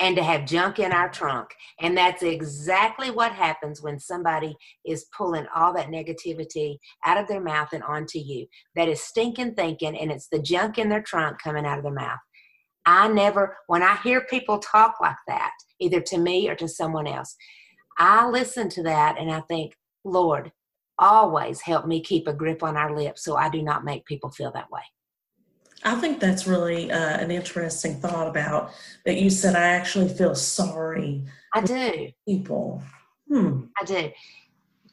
And 0.00 0.16
to 0.16 0.22
have 0.22 0.46
junk 0.46 0.78
in 0.78 0.90
our 0.90 1.08
trunk. 1.08 1.50
And 1.80 1.96
that's 1.96 2.22
exactly 2.22 3.10
what 3.10 3.32
happens 3.32 3.82
when 3.82 4.00
somebody 4.00 4.56
is 4.84 5.06
pulling 5.16 5.46
all 5.54 5.72
that 5.74 5.88
negativity 5.88 6.78
out 7.04 7.18
of 7.18 7.28
their 7.28 7.42
mouth 7.42 7.68
and 7.72 7.82
onto 7.84 8.18
you. 8.18 8.46
That 8.74 8.88
is 8.88 9.02
stinking 9.02 9.54
thinking, 9.54 9.96
and 9.96 10.10
it's 10.10 10.28
the 10.28 10.40
junk 10.40 10.78
in 10.78 10.88
their 10.88 11.02
trunk 11.02 11.38
coming 11.42 11.66
out 11.66 11.78
of 11.78 11.84
their 11.84 11.92
mouth. 11.92 12.18
I 12.84 13.08
never, 13.08 13.56
when 13.68 13.82
I 13.82 13.96
hear 14.02 14.22
people 14.22 14.58
talk 14.58 14.96
like 15.00 15.16
that, 15.28 15.52
either 15.78 16.00
to 16.00 16.18
me 16.18 16.48
or 16.48 16.56
to 16.56 16.66
someone 16.66 17.06
else, 17.06 17.36
I 17.98 18.28
listen 18.28 18.68
to 18.70 18.82
that 18.84 19.18
and 19.20 19.30
I 19.30 19.40
think, 19.42 19.74
Lord, 20.04 20.50
always 20.98 21.60
help 21.60 21.86
me 21.86 22.02
keep 22.02 22.26
a 22.26 22.32
grip 22.32 22.62
on 22.62 22.76
our 22.76 22.96
lips 22.96 23.24
so 23.24 23.36
I 23.36 23.48
do 23.48 23.62
not 23.62 23.84
make 23.84 24.04
people 24.04 24.30
feel 24.30 24.52
that 24.52 24.70
way. 24.70 24.82
I 25.84 25.96
think 25.96 26.20
that's 26.20 26.46
really 26.46 26.90
uh, 26.90 27.18
an 27.18 27.30
interesting 27.30 27.96
thought 27.96 28.28
about 28.28 28.72
that 29.04 29.20
you 29.20 29.30
said. 29.30 29.56
I 29.56 29.68
actually 29.68 30.08
feel 30.08 30.34
sorry. 30.34 31.24
I 31.54 31.60
do. 31.60 32.08
People. 32.26 32.82
Hmm. 33.28 33.64
I 33.80 33.84
do. 33.84 34.10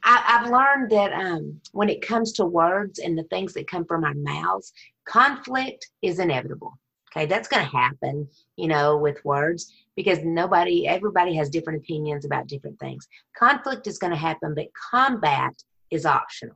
I, 0.03 0.17
have 0.17 0.49
learned 0.49 0.91
that 0.91 1.13
um, 1.13 1.59
when 1.73 1.89
it 1.89 2.01
comes 2.01 2.31
to 2.33 2.45
words 2.45 2.99
and 2.99 3.17
the 3.17 3.23
things 3.23 3.53
that 3.53 3.67
come 3.67 3.85
from 3.85 4.03
our 4.03 4.13
mouths, 4.13 4.71
conflict 5.05 5.89
is 6.01 6.19
inevitable. 6.19 6.73
Okay, 7.11 7.25
that's 7.25 7.47
going 7.47 7.65
to 7.65 7.75
happen, 7.75 8.27
you 8.55 8.67
know, 8.67 8.97
with 8.97 9.23
words 9.25 9.73
because 9.95 10.19
nobody, 10.23 10.87
everybody 10.87 11.33
has 11.35 11.49
different 11.49 11.79
opinions 11.79 12.23
about 12.23 12.47
different 12.47 12.79
things. 12.79 13.07
Conflict 13.37 13.87
is 13.87 13.97
going 13.97 14.11
to 14.11 14.17
happen, 14.17 14.53
but 14.53 14.67
combat 14.91 15.53
is 15.89 16.05
optional. 16.05 16.55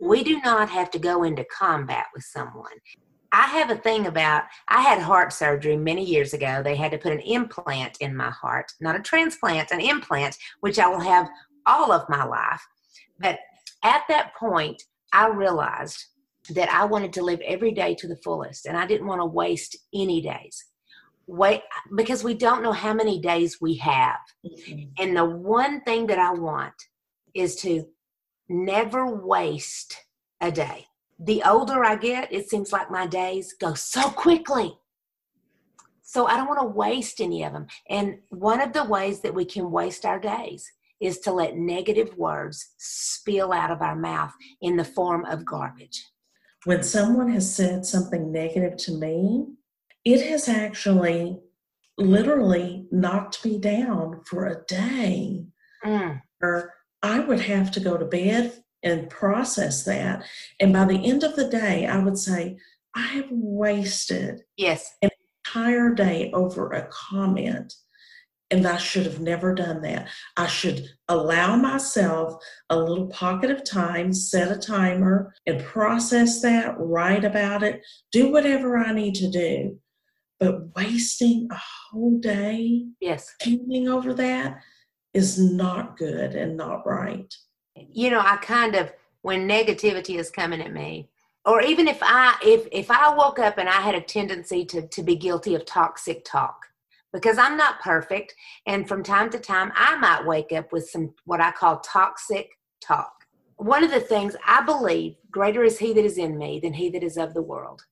We 0.00 0.24
do 0.24 0.40
not 0.40 0.70
have 0.70 0.90
to 0.92 0.98
go 0.98 1.22
into 1.22 1.44
combat 1.44 2.06
with 2.14 2.24
someone. 2.24 2.72
I 3.34 3.48
have 3.48 3.70
a 3.70 3.76
thing 3.76 4.06
about, 4.06 4.44
I 4.68 4.80
had 4.80 5.02
heart 5.02 5.32
surgery 5.32 5.76
many 5.76 6.04
years 6.04 6.34
ago. 6.34 6.62
They 6.62 6.76
had 6.76 6.92
to 6.92 6.98
put 6.98 7.12
an 7.12 7.18
implant 7.18 7.96
in 7.98 8.14
my 8.14 8.30
heart, 8.30 8.70
not 8.80 8.94
a 8.94 9.00
transplant, 9.00 9.72
an 9.72 9.80
implant, 9.80 10.38
which 10.60 10.78
I 10.78 10.86
will 10.86 11.00
have 11.00 11.28
all 11.66 11.90
of 11.90 12.08
my 12.08 12.22
life. 12.22 12.64
But 13.18 13.40
at 13.82 14.02
that 14.08 14.36
point, 14.36 14.80
I 15.12 15.26
realized 15.26 16.04
that 16.50 16.72
I 16.72 16.84
wanted 16.84 17.12
to 17.14 17.24
live 17.24 17.40
every 17.40 17.72
day 17.72 17.96
to 17.96 18.06
the 18.06 18.18
fullest 18.18 18.66
and 18.66 18.76
I 18.76 18.86
didn't 18.86 19.08
want 19.08 19.20
to 19.20 19.26
waste 19.26 19.76
any 19.92 20.20
days. 20.20 20.64
Wait, 21.26 21.62
because 21.96 22.22
we 22.22 22.34
don't 22.34 22.62
know 22.62 22.72
how 22.72 22.94
many 22.94 23.20
days 23.20 23.58
we 23.60 23.74
have. 23.78 24.20
Mm-hmm. 24.46 24.90
And 25.02 25.16
the 25.16 25.24
one 25.24 25.80
thing 25.80 26.06
that 26.06 26.20
I 26.20 26.30
want 26.32 26.74
is 27.34 27.56
to 27.62 27.84
never 28.48 29.12
waste 29.12 29.96
a 30.40 30.52
day. 30.52 30.86
The 31.18 31.42
older 31.44 31.84
I 31.84 31.96
get, 31.96 32.32
it 32.32 32.48
seems 32.48 32.72
like 32.72 32.90
my 32.90 33.06
days 33.06 33.54
go 33.54 33.74
so 33.74 34.08
quickly. 34.10 34.76
So 36.02 36.26
I 36.26 36.36
don't 36.36 36.48
want 36.48 36.60
to 36.60 36.66
waste 36.66 37.20
any 37.20 37.44
of 37.44 37.52
them. 37.52 37.66
And 37.88 38.18
one 38.28 38.60
of 38.60 38.72
the 38.72 38.84
ways 38.84 39.20
that 39.20 39.34
we 39.34 39.44
can 39.44 39.70
waste 39.70 40.04
our 40.04 40.20
days 40.20 40.70
is 41.00 41.18
to 41.20 41.32
let 41.32 41.56
negative 41.56 42.16
words 42.16 42.74
spill 42.78 43.52
out 43.52 43.70
of 43.70 43.82
our 43.82 43.96
mouth 43.96 44.32
in 44.60 44.76
the 44.76 44.84
form 44.84 45.24
of 45.24 45.44
garbage 45.44 46.04
when 46.64 46.82
someone 46.82 47.30
has 47.30 47.54
said 47.54 47.86
something 47.86 48.32
negative 48.32 48.76
to 48.78 48.92
me, 48.92 49.46
it 50.04 50.26
has 50.26 50.48
actually 50.48 51.38
literally 51.96 52.86
knocked 52.90 53.44
me 53.44 53.58
down 53.58 54.20
for 54.26 54.46
a 54.46 54.64
day. 54.66 55.46
Mm. 55.84 56.20
Or 56.42 56.74
I 57.02 57.20
would 57.20 57.40
have 57.40 57.70
to 57.72 57.80
go 57.80 57.96
to 57.96 58.04
bed 58.04 58.63
and 58.84 59.10
process 59.10 59.84
that. 59.84 60.24
And 60.60 60.72
by 60.72 60.84
the 60.84 61.04
end 61.04 61.24
of 61.24 61.34
the 61.36 61.48
day, 61.48 61.86
I 61.86 61.98
would 61.98 62.18
say, 62.18 62.58
I 62.94 63.06
have 63.08 63.28
wasted 63.30 64.42
yes. 64.56 64.94
an 65.02 65.10
entire 65.44 65.92
day 65.92 66.30
over 66.32 66.70
a 66.70 66.88
comment 66.92 67.74
and 68.50 68.66
I 68.66 68.76
should 68.76 69.04
have 69.06 69.20
never 69.20 69.54
done 69.54 69.82
that. 69.82 70.08
I 70.36 70.46
should 70.46 70.88
allow 71.08 71.56
myself 71.56 72.40
a 72.70 72.78
little 72.78 73.08
pocket 73.08 73.50
of 73.50 73.64
time, 73.64 74.12
set 74.12 74.52
a 74.52 74.60
timer, 74.60 75.34
and 75.46 75.64
process 75.64 76.40
that, 76.42 76.76
write 76.78 77.24
about 77.24 77.62
it, 77.62 77.84
do 78.12 78.30
whatever 78.30 78.76
I 78.76 78.92
need 78.92 79.14
to 79.16 79.30
do. 79.30 79.78
But 80.38 80.76
wasting 80.76 81.48
a 81.50 81.60
whole 81.90 82.18
day 82.18 82.84
yes. 83.00 83.34
thinking 83.42 83.88
over 83.88 84.14
that 84.14 84.60
is 85.14 85.38
not 85.38 85.96
good 85.96 86.34
and 86.34 86.56
not 86.56 86.86
right. 86.86 87.34
You 87.76 88.10
know, 88.10 88.20
I 88.20 88.36
kind 88.36 88.74
of 88.74 88.92
when 89.22 89.48
negativity 89.48 90.18
is 90.18 90.30
coming 90.30 90.60
at 90.60 90.72
me, 90.72 91.08
or 91.44 91.62
even 91.62 91.88
if 91.88 91.98
I 92.02 92.36
if 92.44 92.66
if 92.72 92.90
I 92.90 93.14
woke 93.14 93.38
up 93.38 93.58
and 93.58 93.68
I 93.68 93.80
had 93.80 93.94
a 93.94 94.00
tendency 94.00 94.64
to 94.66 94.86
to 94.88 95.02
be 95.02 95.16
guilty 95.16 95.54
of 95.54 95.64
toxic 95.66 96.24
talk, 96.24 96.66
because 97.12 97.38
I'm 97.38 97.56
not 97.56 97.80
perfect. 97.80 98.34
And 98.66 98.88
from 98.88 99.02
time 99.02 99.30
to 99.30 99.38
time, 99.38 99.72
I 99.74 99.96
might 99.96 100.26
wake 100.26 100.52
up 100.52 100.72
with 100.72 100.88
some 100.88 101.14
what 101.24 101.40
I 101.40 101.50
call 101.52 101.80
toxic 101.80 102.50
talk. 102.80 103.12
one 103.56 103.84
of 103.84 103.90
the 103.90 104.00
things 104.00 104.36
I 104.46 104.62
believe 104.62 105.16
greater 105.30 105.64
is 105.64 105.78
he 105.78 105.92
that 105.92 106.04
is 106.04 106.18
in 106.18 106.36
me 106.36 106.60
than 106.60 106.72
he 106.72 106.90
that 106.90 107.02
is 107.02 107.16
of 107.16 107.34
the 107.34 107.42
world. 107.42 107.82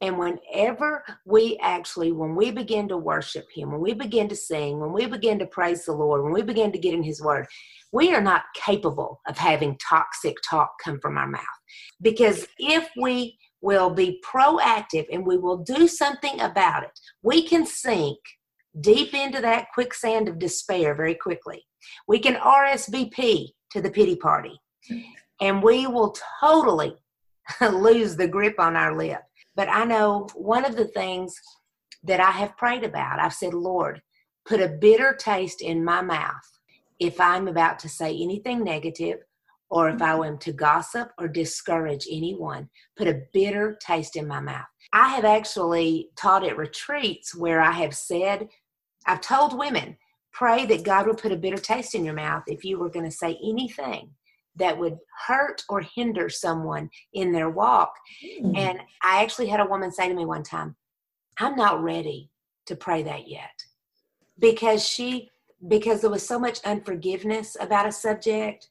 And 0.00 0.16
whenever 0.16 1.04
we 1.24 1.58
actually, 1.60 2.12
when 2.12 2.36
we 2.36 2.52
begin 2.52 2.86
to 2.88 2.96
worship 2.96 3.46
Him, 3.52 3.72
when 3.72 3.80
we 3.80 3.94
begin 3.94 4.28
to 4.28 4.36
sing, 4.36 4.78
when 4.78 4.92
we 4.92 5.06
begin 5.06 5.40
to 5.40 5.46
praise 5.46 5.84
the 5.84 5.92
Lord, 5.92 6.22
when 6.22 6.32
we 6.32 6.42
begin 6.42 6.70
to 6.70 6.78
get 6.78 6.94
in 6.94 7.02
His 7.02 7.20
Word, 7.20 7.46
we 7.92 8.12
are 8.14 8.20
not 8.20 8.42
capable 8.54 9.20
of 9.26 9.38
having 9.38 9.78
toxic 9.78 10.36
talk 10.48 10.72
come 10.82 10.98
from 11.00 11.16
our 11.16 11.26
mouth. 11.26 11.42
Because 12.02 12.46
if 12.58 12.88
we 13.00 13.38
will 13.60 13.90
be 13.90 14.22
proactive 14.24 15.06
and 15.10 15.26
we 15.26 15.36
will 15.36 15.58
do 15.58 15.88
something 15.88 16.40
about 16.40 16.84
it, 16.84 16.98
we 17.22 17.42
can 17.42 17.66
sink 17.66 18.18
deep 18.80 19.14
into 19.14 19.40
that 19.40 19.68
quicksand 19.74 20.28
of 20.28 20.38
despair 20.38 20.94
very 20.94 21.14
quickly. 21.14 21.64
We 22.06 22.18
can 22.18 22.34
RSVP 22.34 23.48
to 23.72 23.80
the 23.80 23.90
pity 23.90 24.16
party 24.16 24.60
and 25.40 25.62
we 25.62 25.86
will 25.86 26.14
totally 26.40 26.94
lose 27.60 28.16
the 28.16 28.28
grip 28.28 28.58
on 28.58 28.76
our 28.76 28.96
lip. 28.96 29.22
But 29.56 29.68
I 29.68 29.84
know 29.84 30.28
one 30.34 30.64
of 30.64 30.76
the 30.76 30.86
things 30.86 31.34
that 32.04 32.20
I 32.20 32.30
have 32.30 32.56
prayed 32.56 32.84
about, 32.84 33.18
I've 33.18 33.34
said, 33.34 33.54
Lord, 33.54 34.02
put 34.46 34.60
a 34.60 34.68
bitter 34.68 35.16
taste 35.18 35.60
in 35.60 35.84
my 35.84 36.00
mouth 36.00 36.57
if 37.00 37.20
I'm 37.20 37.48
about 37.48 37.78
to 37.80 37.88
say 37.88 38.16
anything 38.16 38.64
negative 38.64 39.18
or 39.70 39.90
if 39.90 40.00
I 40.00 40.14
am 40.26 40.38
to 40.38 40.52
gossip 40.52 41.10
or 41.18 41.28
discourage 41.28 42.06
anyone, 42.10 42.68
put 42.96 43.06
a 43.06 43.22
bitter 43.32 43.78
taste 43.80 44.16
in 44.16 44.26
my 44.26 44.40
mouth. 44.40 44.66
I 44.92 45.08
have 45.08 45.24
actually 45.24 46.08
taught 46.16 46.44
at 46.44 46.56
retreats 46.56 47.34
where 47.34 47.60
I 47.60 47.72
have 47.72 47.94
said, 47.94 48.48
I've 49.06 49.20
told 49.20 49.58
women, 49.58 49.96
pray 50.32 50.64
that 50.66 50.84
God 50.84 51.06
would 51.06 51.18
put 51.18 51.32
a 51.32 51.36
bitter 51.36 51.58
taste 51.58 51.94
in 51.94 52.04
your 52.04 52.14
mouth 52.14 52.44
if 52.46 52.64
you 52.64 52.78
were 52.78 52.88
going 52.88 53.04
to 53.04 53.10
say 53.10 53.38
anything 53.44 54.10
that 54.56 54.78
would 54.78 54.98
hurt 55.26 55.62
or 55.68 55.80
hinder 55.80 56.28
someone 56.28 56.90
in 57.12 57.32
their 57.32 57.50
walk. 57.50 57.92
Mm. 58.42 58.56
And 58.56 58.80
I 59.02 59.22
actually 59.22 59.48
had 59.48 59.60
a 59.60 59.66
woman 59.66 59.92
say 59.92 60.08
to 60.08 60.14
me 60.14 60.24
one 60.24 60.42
time, 60.42 60.76
I'm 61.38 61.54
not 61.54 61.82
ready 61.82 62.30
to 62.66 62.74
pray 62.74 63.02
that 63.02 63.28
yet. 63.28 63.50
Because 64.38 64.86
she 64.86 65.30
because 65.66 66.00
there 66.00 66.10
was 66.10 66.26
so 66.26 66.38
much 66.38 66.60
unforgiveness 66.64 67.56
about 67.58 67.88
a 67.88 67.92
subject. 67.92 68.68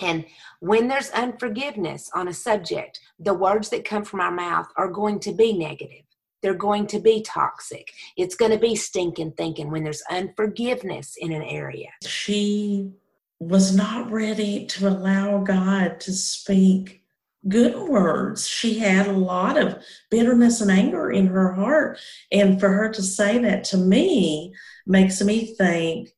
And 0.00 0.24
when 0.60 0.88
there's 0.88 1.10
unforgiveness 1.10 2.10
on 2.14 2.28
a 2.28 2.34
subject, 2.34 3.00
the 3.18 3.34
words 3.34 3.68
that 3.70 3.84
come 3.84 4.04
from 4.04 4.20
our 4.20 4.30
mouth 4.30 4.68
are 4.76 4.90
going 4.90 5.20
to 5.20 5.32
be 5.32 5.52
negative. 5.52 6.02
They're 6.42 6.54
going 6.54 6.86
to 6.88 7.00
be 7.00 7.22
toxic. 7.22 7.90
It's 8.16 8.34
going 8.34 8.50
to 8.50 8.58
be 8.58 8.76
stinking 8.76 9.32
thinking 9.32 9.70
when 9.70 9.82
there's 9.82 10.02
unforgiveness 10.10 11.14
in 11.18 11.32
an 11.32 11.42
area. 11.42 11.88
She 12.04 12.92
was 13.40 13.74
not 13.74 14.10
ready 14.10 14.66
to 14.66 14.88
allow 14.88 15.38
God 15.38 16.00
to 16.00 16.12
speak 16.12 17.03
good 17.48 17.88
words. 17.88 18.48
She 18.48 18.78
had 18.78 19.06
a 19.06 19.12
lot 19.12 19.58
of 19.58 19.82
bitterness 20.10 20.60
and 20.60 20.70
anger 20.70 21.10
in 21.10 21.26
her 21.26 21.52
heart. 21.52 21.98
And 22.32 22.58
for 22.58 22.68
her 22.68 22.90
to 22.90 23.02
say 23.02 23.38
that 23.38 23.64
to 23.64 23.76
me 23.76 24.54
makes 24.86 25.20
me 25.22 25.54
think, 25.54 26.10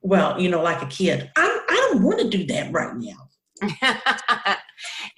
well, 0.00 0.40
you 0.40 0.48
know, 0.48 0.62
like 0.62 0.82
a 0.82 0.86
kid, 0.86 1.30
I, 1.36 1.64
I 1.68 1.88
don't 1.90 2.02
want 2.02 2.20
to 2.20 2.28
do 2.28 2.46
that 2.46 2.72
right 2.72 2.94
now. 2.96 3.28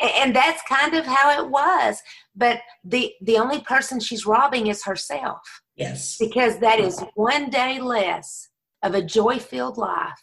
and 0.01 0.37
that's 0.37 0.63
kind 0.69 0.95
of 0.95 1.07
how 1.07 1.43
it 1.43 1.51
was. 1.51 2.01
But 2.35 2.61
the 2.85 3.13
the 3.23 3.39
only 3.39 3.61
person 3.61 3.99
she's 3.99 4.27
robbing 4.27 4.67
is 4.67 4.85
herself. 4.85 5.41
Yes. 5.75 6.17
Because 6.19 6.59
that 6.59 6.79
is 6.79 7.03
one 7.15 7.51
day 7.51 7.81
less 7.81 8.49
of 8.83 8.95
a 8.95 9.03
joy 9.03 9.39
filled 9.39 9.79
life 9.79 10.21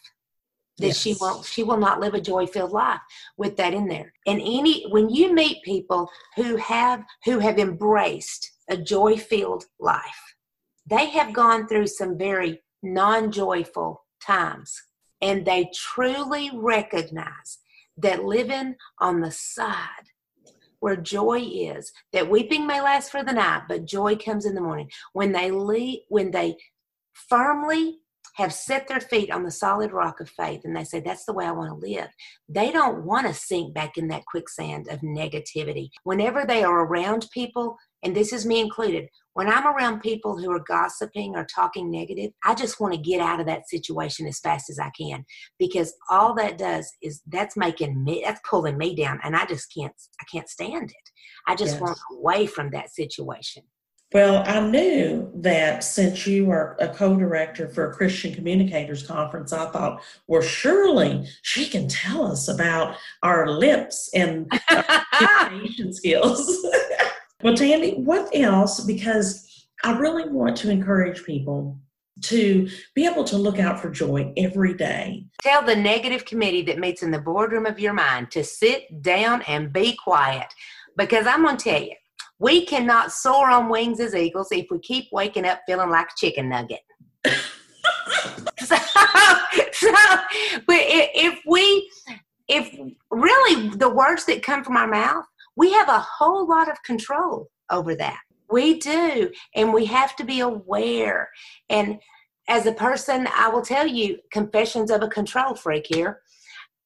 that 0.78 0.88
yes. 0.88 0.98
she 0.98 1.14
won't 1.20 1.44
she 1.44 1.62
will 1.62 1.76
not 1.76 2.00
live 2.00 2.14
a 2.14 2.20
joy 2.20 2.46
filled 2.46 2.72
life 2.72 3.00
with 3.36 3.56
that 3.56 3.74
in 3.74 3.86
there. 3.86 4.12
And 4.26 4.40
any 4.40 4.86
when 4.90 5.08
you 5.08 5.32
meet 5.32 5.62
people 5.62 6.10
who 6.36 6.56
have 6.56 7.04
who 7.24 7.38
have 7.38 7.58
embraced 7.58 8.50
a 8.68 8.76
joy 8.76 9.16
filled 9.16 9.64
life 9.78 10.34
they 10.86 11.06
have 11.10 11.32
gone 11.32 11.66
through 11.66 11.86
some 11.86 12.18
very 12.18 12.62
non 12.82 13.32
joyful 13.32 14.04
times. 14.20 14.82
And 15.20 15.46
they 15.46 15.70
truly 15.74 16.50
recognize 16.52 17.58
that 17.96 18.24
living 18.24 18.74
on 18.98 19.20
the 19.20 19.30
side 19.30 20.10
where 20.80 20.96
joy 20.96 21.40
is 21.40 21.92
that 22.12 22.28
weeping 22.28 22.66
may 22.66 22.80
last 22.80 23.10
for 23.10 23.22
the 23.22 23.32
night 23.32 23.62
but 23.68 23.86
joy 23.86 24.16
comes 24.16 24.44
in 24.44 24.54
the 24.54 24.60
morning. 24.60 24.90
When 25.12 25.32
they 25.32 25.50
leave 25.50 26.00
when 26.08 26.30
they 26.30 26.56
firmly 27.12 28.00
have 28.34 28.52
set 28.52 28.88
their 28.88 29.00
feet 29.00 29.30
on 29.30 29.42
the 29.42 29.50
solid 29.50 29.92
rock 29.92 30.20
of 30.20 30.28
faith 30.28 30.62
and 30.64 30.76
they 30.76 30.84
say, 30.84 31.00
That's 31.00 31.24
the 31.24 31.32
way 31.32 31.46
I 31.46 31.52
want 31.52 31.70
to 31.70 31.88
live, 31.88 32.08
they 32.48 32.70
don't 32.70 33.04
want 33.04 33.26
to 33.26 33.34
sink 33.34 33.74
back 33.74 33.96
in 33.96 34.08
that 34.08 34.26
quicksand 34.26 34.88
of 34.88 35.00
negativity. 35.00 35.88
Whenever 36.04 36.44
they 36.44 36.62
are 36.62 36.84
around 36.84 37.28
people, 37.32 37.76
and 38.02 38.14
this 38.14 38.32
is 38.32 38.44
me 38.44 38.60
included, 38.60 39.08
when 39.34 39.48
I'm 39.48 39.66
around 39.66 40.00
people 40.00 40.38
who 40.38 40.50
are 40.52 40.60
gossiping 40.60 41.34
or 41.34 41.44
talking 41.44 41.90
negative, 41.90 42.30
I 42.44 42.54
just 42.54 42.78
want 42.78 42.94
to 42.94 43.00
get 43.00 43.20
out 43.20 43.40
of 43.40 43.46
that 43.46 43.68
situation 43.68 44.26
as 44.28 44.38
fast 44.38 44.70
as 44.70 44.78
I 44.78 44.90
can 44.90 45.24
because 45.58 45.94
all 46.10 46.34
that 46.34 46.58
does 46.58 46.90
is 47.02 47.20
that's 47.26 47.56
making 47.56 48.04
me, 48.04 48.22
that's 48.24 48.40
pulling 48.48 48.78
me 48.78 48.94
down, 48.94 49.20
and 49.24 49.34
I 49.34 49.44
just 49.46 49.72
can't, 49.74 49.94
I 50.20 50.24
can't 50.30 50.48
stand 50.48 50.90
it. 50.90 51.10
I 51.46 51.56
just 51.56 51.74
yes. 51.74 51.80
want 51.80 51.98
away 52.12 52.46
from 52.46 52.70
that 52.70 52.90
situation. 52.90 53.64
Well, 54.14 54.44
I 54.46 54.60
knew 54.60 55.28
that 55.34 55.82
since 55.82 56.24
you 56.24 56.48
are 56.52 56.76
a 56.78 56.86
co 56.86 57.16
director 57.16 57.68
for 57.68 57.90
a 57.90 57.92
Christian 57.92 58.32
Communicators 58.32 59.04
Conference, 59.04 59.52
I 59.52 59.68
thought, 59.70 60.02
well, 60.28 60.40
surely 60.40 61.26
she 61.42 61.66
can 61.66 61.88
tell 61.88 62.24
us 62.24 62.46
about 62.46 62.96
our 63.24 63.50
lips 63.50 64.08
and 64.14 64.48
communication 65.48 65.92
skills. 65.92 66.64
well, 67.42 67.56
Tandy, 67.56 67.94
what 67.94 68.30
else? 68.32 68.84
Because 68.84 69.66
I 69.82 69.98
really 69.98 70.28
want 70.28 70.56
to 70.58 70.70
encourage 70.70 71.24
people 71.24 71.76
to 72.22 72.68
be 72.94 73.06
able 73.06 73.24
to 73.24 73.36
look 73.36 73.58
out 73.58 73.80
for 73.80 73.90
joy 73.90 74.32
every 74.36 74.74
day. 74.74 75.26
Tell 75.42 75.64
the 75.64 75.74
negative 75.74 76.24
committee 76.24 76.62
that 76.62 76.78
meets 76.78 77.02
in 77.02 77.10
the 77.10 77.18
boardroom 77.18 77.66
of 77.66 77.80
your 77.80 77.92
mind 77.92 78.30
to 78.30 78.44
sit 78.44 79.02
down 79.02 79.42
and 79.48 79.72
be 79.72 79.96
quiet. 79.96 80.54
Because 80.96 81.26
I'm 81.26 81.42
going 81.42 81.56
to 81.56 81.64
tell 81.64 81.82
you, 81.82 81.94
we 82.44 82.66
cannot 82.66 83.10
soar 83.10 83.50
on 83.50 83.70
wings 83.70 84.00
as 84.00 84.14
eagles 84.14 84.48
if 84.52 84.66
we 84.70 84.78
keep 84.80 85.06
waking 85.10 85.46
up 85.46 85.60
feeling 85.66 85.88
like 85.88 86.08
a 86.08 86.18
chicken 86.18 86.50
nugget. 86.50 86.82
so, 88.58 88.76
so 89.72 89.94
if 90.68 91.40
we, 91.46 91.90
if 92.46 92.70
really 93.10 93.70
the 93.70 93.88
words 93.88 94.26
that 94.26 94.42
come 94.42 94.62
from 94.62 94.76
our 94.76 94.86
mouth, 94.86 95.24
we 95.56 95.72
have 95.72 95.88
a 95.88 95.98
whole 95.98 96.46
lot 96.46 96.70
of 96.70 96.82
control 96.82 97.48
over 97.70 97.94
that. 97.94 98.20
We 98.50 98.78
do, 98.78 99.30
and 99.54 99.72
we 99.72 99.86
have 99.86 100.14
to 100.16 100.24
be 100.24 100.40
aware. 100.40 101.30
And 101.70 101.98
as 102.48 102.66
a 102.66 102.72
person, 102.72 103.26
I 103.34 103.48
will 103.48 103.62
tell 103.62 103.86
you, 103.86 104.18
confessions 104.30 104.90
of 104.90 105.02
a 105.02 105.08
control 105.08 105.54
freak 105.54 105.86
here. 105.88 106.20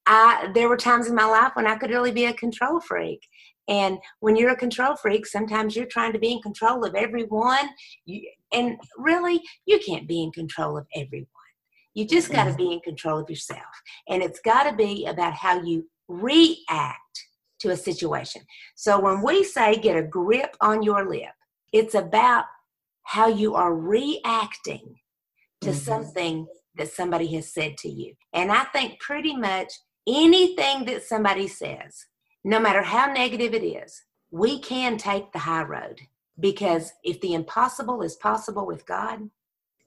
I, 0.06 0.52
there 0.54 0.68
were 0.68 0.76
times 0.76 1.08
in 1.08 1.16
my 1.16 1.26
life 1.26 1.50
when 1.54 1.66
I 1.66 1.76
could 1.76 1.90
really 1.90 2.12
be 2.12 2.26
a 2.26 2.32
control 2.32 2.78
freak. 2.78 3.26
And 3.68 3.98
when 4.20 4.34
you're 4.34 4.50
a 4.50 4.56
control 4.56 4.96
freak, 4.96 5.26
sometimes 5.26 5.76
you're 5.76 5.86
trying 5.86 6.12
to 6.14 6.18
be 6.18 6.32
in 6.32 6.40
control 6.40 6.84
of 6.84 6.94
everyone. 6.94 7.68
You, 8.06 8.22
and 8.52 8.78
really, 8.96 9.42
you 9.66 9.78
can't 9.86 10.08
be 10.08 10.22
in 10.22 10.32
control 10.32 10.78
of 10.78 10.86
everyone. 10.96 11.26
You 11.94 12.06
just 12.06 12.30
got 12.30 12.44
to 12.44 12.54
be 12.54 12.72
in 12.72 12.80
control 12.80 13.18
of 13.18 13.28
yourself. 13.28 13.60
And 14.08 14.22
it's 14.22 14.40
got 14.40 14.70
to 14.70 14.76
be 14.76 15.06
about 15.06 15.34
how 15.34 15.60
you 15.62 15.86
react 16.06 17.26
to 17.60 17.70
a 17.70 17.76
situation. 17.76 18.42
So 18.76 19.00
when 19.00 19.22
we 19.22 19.44
say 19.44 19.76
get 19.76 19.96
a 19.96 20.02
grip 20.02 20.56
on 20.60 20.82
your 20.82 21.08
lip, 21.08 21.32
it's 21.72 21.94
about 21.94 22.44
how 23.02 23.26
you 23.26 23.54
are 23.54 23.74
reacting 23.74 24.94
to 25.62 25.70
mm-hmm. 25.70 25.78
something 25.78 26.46
that 26.76 26.92
somebody 26.92 27.26
has 27.34 27.52
said 27.52 27.76
to 27.78 27.88
you. 27.88 28.14
And 28.32 28.52
I 28.52 28.64
think 28.64 29.00
pretty 29.00 29.36
much 29.36 29.72
anything 30.06 30.84
that 30.84 31.02
somebody 31.02 31.48
says 31.48 32.06
no 32.44 32.60
matter 32.60 32.82
how 32.82 33.06
negative 33.06 33.54
it 33.54 33.64
is, 33.64 34.02
we 34.30 34.60
can 34.60 34.96
take 34.96 35.32
the 35.32 35.38
high 35.38 35.62
road 35.62 36.00
because 36.38 36.92
if 37.02 37.20
the 37.20 37.34
impossible 37.34 38.02
is 38.02 38.16
possible 38.16 38.66
with 38.66 38.86
God, 38.86 39.30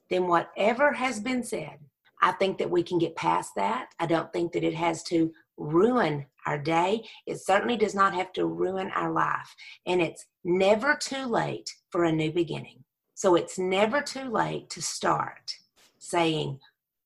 then 0.10 0.28
whatever 0.28 0.94
has 0.94 1.20
been 1.20 1.44
said, 1.44 1.80
I 2.22 2.34
think 2.34 2.58
that 2.58 2.70
we 2.70 2.84
can 2.84 3.00
get 3.00 3.16
past 3.16 3.56
that. 3.56 3.90
I 4.00 4.06
don't 4.06 4.32
think 4.32 4.52
that 4.52 4.64
it 4.64 4.76
has 4.76 5.02
to 5.04 5.32
ruin 5.58 6.26
our 6.46 6.58
day. 6.58 7.04
It 7.26 7.40
certainly 7.40 7.78
does 7.78 7.96
not 7.96 8.14
have 8.14 8.34
to 8.34 8.46
ruin 8.46 8.92
our 8.92 9.12
life. 9.12 9.56
And 9.86 10.02
it's 10.02 10.26
never 10.44 10.96
too 10.96 11.26
late 11.26 11.74
for 11.90 12.04
a 12.04 12.12
new 12.12 12.32
beginning. 12.32 12.84
So 13.16 13.36
it's 13.36 13.58
never 13.58 14.02
too 14.02 14.30
late 14.30 14.70
to 14.72 14.82
start 14.82 15.56
saying, 15.98 16.60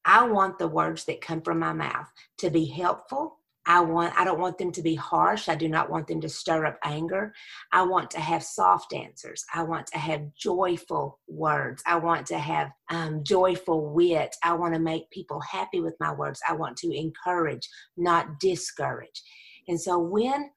I 0.06 0.24
want 0.28 0.60
the 0.60 0.68
words 0.68 1.06
that 1.06 1.22
come 1.22 1.42
from 1.42 1.60
my 1.60 1.74
mouth 1.74 2.08
to 2.38 2.50
be 2.50 2.66
helpful 2.66 3.40
I 3.68 3.82
want 3.82 4.14
I 4.16 4.24
don't 4.24 4.40
want 4.40 4.58
them 4.58 4.72
to 4.74 4.82
be 4.82 4.96
harsh. 4.96 5.50
I 5.50 5.56
do 5.56 5.68
not 5.68 5.90
want 5.90 6.08
them 6.08 6.22
to 6.22 6.30
stir 6.30 6.66
up 6.66 6.78
anger. 6.84 7.34
I 7.72 7.84
want 7.84 8.12
to 8.12 8.20
have 8.20 8.44
soft 8.44 8.94
answers. 8.94 9.44
I 9.54 9.64
want 9.64 9.88
to 9.88 9.98
have 9.98 10.34
joyful 10.36 11.20
words. 11.28 11.82
I 11.86 11.98
want 11.98 12.28
to 12.28 12.38
have 12.38 12.72
um, 12.90 13.24
joyful 13.24 13.90
wit. 13.90 14.36
I 14.44 14.54
want 14.54 14.74
to 14.76 14.80
make 14.80 15.10
people 15.10 15.40
happy 15.42 15.82
with 15.82 15.96
my 16.00 16.14
words. 16.14 16.42
I 16.48 16.54
want 16.54 16.78
to 16.78 16.96
encourage, 16.96 17.68
not 17.98 18.40
discourage. 18.40 19.24
And 19.68 19.82
so 19.82 19.98
when 19.98 20.52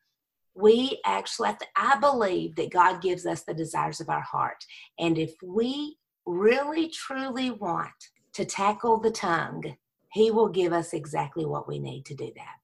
we 0.55 1.01
actually, 1.07 1.51
I 1.77 1.99
believe 1.99 2.57
that 2.57 2.73
God 2.73 3.01
gives 3.01 3.27
us 3.27 3.43
the 3.43 3.55
desires 3.55 4.01
of 4.01 4.11
our 4.11 4.21
heart. 4.21 4.65
And 4.99 5.17
if 5.17 5.35
we 5.43 5.97
really 6.27 6.89
truly 6.89 7.51
want 7.51 7.89
to 8.35 8.45
tackle 8.45 8.99
the 8.99 9.11
tongue, 9.11 9.77
He 10.13 10.31
will 10.31 10.49
give 10.49 10.73
us 10.73 10.93
exactly 10.93 11.47
what 11.47 11.69
we 11.69 11.79
need 11.79 12.05
to 12.07 12.15
do 12.15 12.31
that. 12.37 12.58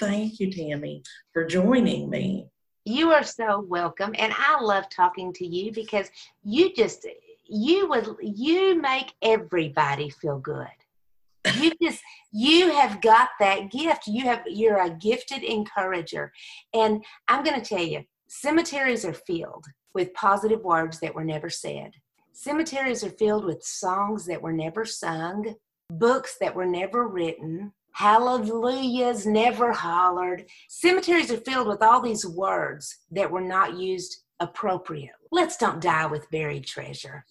Thank 0.00 0.40
you, 0.40 0.50
Tammy, 0.50 1.02
for 1.32 1.44
joining 1.44 2.10
me. 2.10 2.46
You 2.84 3.12
are 3.12 3.24
so 3.24 3.60
welcome. 3.60 4.14
And 4.18 4.32
I 4.36 4.60
love 4.60 4.88
talking 4.88 5.32
to 5.34 5.46
you 5.46 5.72
because 5.72 6.08
you 6.44 6.72
just, 6.74 7.06
you 7.44 7.88
would, 7.88 8.16
you 8.20 8.80
make 8.80 9.12
everybody 9.22 10.10
feel 10.10 10.38
good. 10.38 10.68
You 11.54 11.72
just 11.80 12.02
you 12.32 12.72
have 12.72 13.00
got 13.00 13.28
that 13.40 13.70
gift. 13.70 14.06
You 14.06 14.24
have 14.24 14.42
you're 14.46 14.82
a 14.82 14.90
gifted 14.90 15.42
encourager. 15.42 16.32
And 16.74 17.04
i'm 17.28 17.44
going 17.44 17.60
to 17.60 17.66
tell 17.66 17.84
you 17.84 18.04
cemeteries 18.26 19.04
are 19.04 19.12
filled 19.12 19.66
with 19.94 20.12
positive 20.14 20.62
words 20.62 21.00
that 21.00 21.14
were 21.14 21.24
never 21.24 21.48
said. 21.48 21.92
Cemeteries 22.32 23.02
are 23.02 23.10
filled 23.10 23.44
with 23.44 23.62
songs 23.62 24.26
that 24.26 24.42
were 24.42 24.52
never 24.52 24.84
sung. 24.84 25.54
Books 25.88 26.36
that 26.40 26.54
were 26.54 26.66
never 26.66 27.06
written 27.06 27.72
hallelujahs 27.96 29.26
never 29.26 29.72
hollered 29.72 30.44
cemeteries 30.68 31.30
are 31.30 31.38
filled 31.38 31.68
with 31.68 31.82
all 31.82 32.00
these 32.00 32.26
words 32.26 32.98
that 33.10 33.30
were 33.30 33.40
not 33.40 33.78
used 33.78 34.24
appropriately 34.40 35.10
let's 35.32 35.56
don't 35.56 35.80
die 35.80 36.06
with 36.06 36.30
buried 36.30 36.66
treasure 36.66 37.24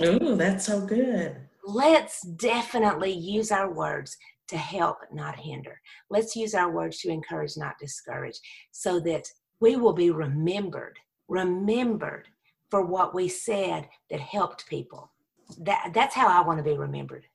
oh 0.00 0.36
that's 0.36 0.66
so 0.66 0.80
good 0.80 1.36
let's 1.64 2.22
definitely 2.22 3.10
use 3.12 3.50
our 3.50 3.72
words 3.72 4.16
to 4.50 4.58
help, 4.58 4.98
not 5.12 5.38
hinder. 5.38 5.80
Let's 6.10 6.34
use 6.34 6.54
our 6.54 6.70
words 6.70 6.98
to 7.00 7.08
encourage, 7.08 7.56
not 7.56 7.78
discourage, 7.78 8.38
so 8.72 8.98
that 9.00 9.28
we 9.60 9.76
will 9.76 9.92
be 9.92 10.10
remembered, 10.10 10.98
remembered 11.28 12.26
for 12.68 12.84
what 12.84 13.14
we 13.14 13.28
said 13.28 13.88
that 14.10 14.20
helped 14.20 14.68
people. 14.68 15.12
That, 15.60 15.92
that's 15.94 16.16
how 16.16 16.26
I 16.26 16.44
want 16.44 16.58
to 16.58 16.64
be 16.64 16.76
remembered. 16.76 17.26